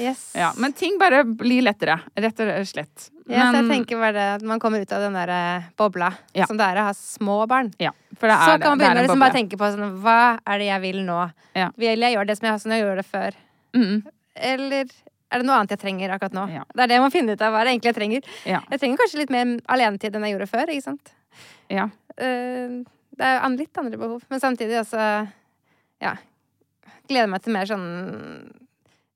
[0.00, 0.20] Yes.
[0.34, 0.50] ja.
[0.56, 3.10] Men ting bare blir lettere, rett og slett.
[3.30, 6.46] Ja, så jeg tenker bare at man kommer ut av den der eh, bobla Ja.
[6.50, 7.68] som det er å ha små barn.
[7.78, 10.98] Ja, så kan man begynne liksom bare tenke på sånn Hva er det jeg vil
[11.06, 11.18] nå?
[11.78, 13.36] Vil jeg gjøre det som jeg, som jeg gjorde det før?
[13.76, 14.00] Mm,
[14.50, 14.88] Eller
[15.30, 16.46] er det noe annet jeg trenger akkurat nå?
[16.74, 17.52] Det er det jeg må finne ut av.
[17.54, 18.32] Hva er det egentlig jeg trenger?
[18.50, 21.12] ja, Jeg trenger kanskje litt mer alenetid enn jeg gjorde før, ikke sant?
[21.70, 21.86] ja.
[22.18, 22.80] Eh,
[23.20, 24.22] det er litt andre behov.
[24.32, 25.28] Men samtidig også
[26.00, 26.14] Ja.
[27.10, 27.86] Gleder meg til mer sånn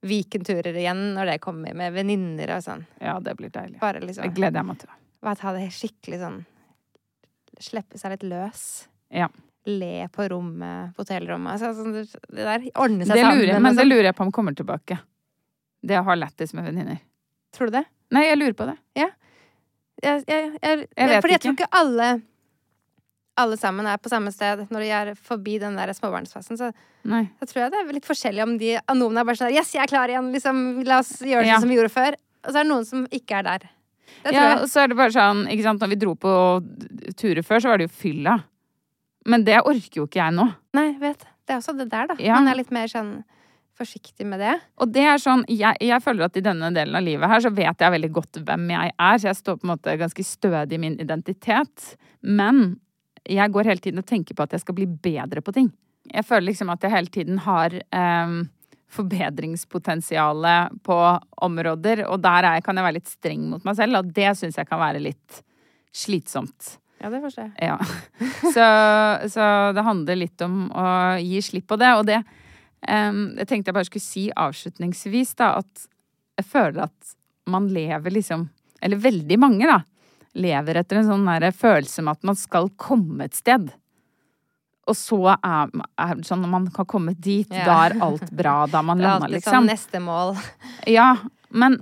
[0.04, 2.82] Vikenturer igjen når det kommer med venninner og sånn.
[3.00, 3.78] ja, det blir deilig.
[3.80, 4.92] Bare Det liksom gleder jeg meg til.
[5.24, 6.42] Bare ta det skikkelig sånn
[7.62, 8.62] Slippe seg litt løs.
[9.14, 9.28] Ja.
[9.70, 11.54] Le på rommet, på hotellrommet.
[11.54, 12.02] Altså, sånn, det,
[12.34, 13.62] det der ordner seg Det sammen.
[13.62, 13.88] men det sånn.
[13.92, 14.98] lurer jeg på om kommer tilbake.
[15.80, 16.98] Det å ha lættis med venninner.
[17.54, 17.84] Tror du det?
[18.12, 18.74] Nei, jeg lurer på det.
[18.98, 19.12] Jeg,
[20.02, 21.68] jeg, jeg, jeg, vet fordi jeg tror ikke.
[21.70, 22.08] ikke alle
[23.40, 26.58] alle sammen er på samme sted når de er forbi den der småbarnsfasen.
[26.60, 26.70] Så
[27.10, 27.24] Nei.
[27.40, 29.82] da tror jeg det er litt forskjellig om de noen er bare sånn Yes, jeg
[29.84, 30.30] er klar igjen!
[30.34, 31.60] Liksom, la oss gjøre det Ja.
[31.60, 32.18] som vi gjorde før.
[32.44, 33.68] Og så er det noen som ikke er der.
[34.22, 36.32] Det tror Ja, og så er det bare sånn, ikke sant, når vi dro på
[37.16, 38.38] turer før, så var det jo fylla.
[39.26, 40.46] Men det orker jo ikke jeg nå.
[40.76, 41.24] Nei, vet.
[41.44, 42.16] Det er også det der, da.
[42.20, 42.36] Ja.
[42.38, 43.24] Man er litt mer sånn
[43.74, 44.54] forsiktig med det.
[44.78, 47.50] Og det er sånn, jeg, jeg, føler at i denne delen av livet her så
[47.50, 50.78] vet jeg veldig godt hvem jeg er, så jeg står på en måte ganske stødig
[50.78, 51.96] i min identitet.
[52.22, 52.76] Men
[53.24, 55.70] jeg går hele tiden og tenker på at jeg skal bli bedre på ting.
[56.10, 58.36] Jeg føler liksom at jeg hele tiden har um,
[58.92, 60.98] forbedringspotensialet på
[61.46, 64.60] områder, og der jeg, kan jeg være litt streng mot meg selv, og det syns
[64.60, 65.40] jeg kan være litt
[65.94, 66.76] slitsomt.
[67.00, 67.68] Ja, det forstår jeg.
[67.68, 67.78] Ja.
[68.54, 68.66] Så,
[69.32, 69.46] så,
[69.76, 70.86] det handler litt om å
[71.20, 71.90] gi slipp på det.
[71.98, 75.88] Og det um, Jeg tenkte jeg bare skulle si avslutningsvis, da, at
[76.40, 77.14] jeg føler at
[77.50, 78.48] man lever liksom
[78.80, 79.82] Eller veldig mange, da.
[80.34, 83.70] Lever etter en sånn følelse med at man skal komme et sted.
[84.90, 87.64] Og så er, er sånn når man har kommet dit, ja.
[87.64, 88.64] da er alt bra.
[88.70, 89.60] Da man landa, liksom.
[89.60, 90.36] Sånn neste mål.
[90.98, 91.14] Ja,
[91.54, 91.78] men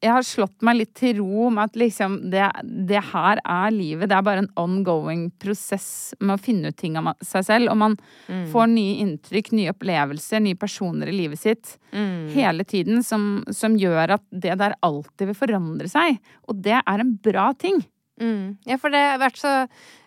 [0.00, 2.46] jeg har slått meg litt til ro med at liksom det,
[2.88, 4.08] det, her er livet.
[4.08, 7.72] Det er bare en ongoing prosess med å finne ut ting om seg selv.
[7.72, 7.96] Og man
[8.26, 8.46] mm.
[8.52, 12.09] får nye inntrykk, nye opplevelser, nye personer i livet sitt mm.
[12.34, 16.20] Hele tiden som, som, gjør at det der alltid vil forandre seg.
[16.48, 17.80] Og det er en bra ting.
[18.20, 18.58] Mm.
[18.68, 19.52] Ja, for det har vært så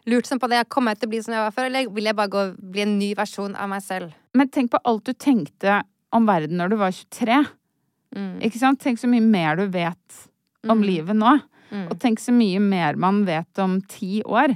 [0.09, 0.66] lurt som på det.
[0.74, 2.43] Kommer Jeg til å bli som jeg var før, eller vil jeg bare gå,
[2.76, 4.14] bli en ny versjon av meg selv?
[4.38, 5.82] Men tenk på alt du tenkte
[6.14, 7.41] om verden når du var 23.
[8.14, 8.36] Mm.
[8.45, 8.82] Ikke sant?
[8.84, 10.22] Tenk så mye mer du vet
[10.68, 10.86] om mm.
[10.86, 11.39] livet nå.
[11.74, 11.88] Mm.
[11.89, 14.53] Og tenk så mye mer man vet om ti år.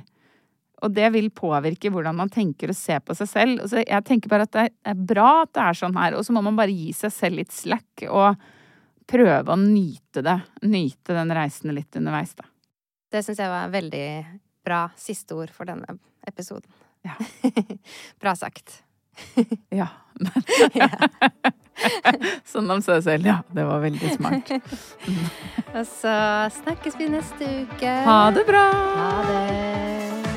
[0.86, 3.64] Og det vil påvirke hvordan man tenker og ser på seg selv.
[3.70, 6.36] Så jeg tenker bare at det er bra at det er sånn her, og så
[6.36, 8.38] må man bare gi seg selv litt slack og
[9.08, 10.38] prøve å nyte det.
[10.68, 12.46] Nyte den reisen litt underveis, da.
[13.12, 14.08] Det syns jeg var veldig
[14.68, 15.98] bra siste ord for denne
[16.28, 16.70] episoden.
[17.08, 17.16] Ja.
[18.22, 18.84] bra sagt.
[19.80, 19.88] ja.
[22.52, 23.40] sånn om seg selv, ja.
[23.50, 24.54] Det var veldig smart.
[25.74, 26.18] Og så
[26.62, 28.00] snakkes vi neste uke.
[28.12, 28.66] Ha det bra.
[28.98, 30.37] Ha det.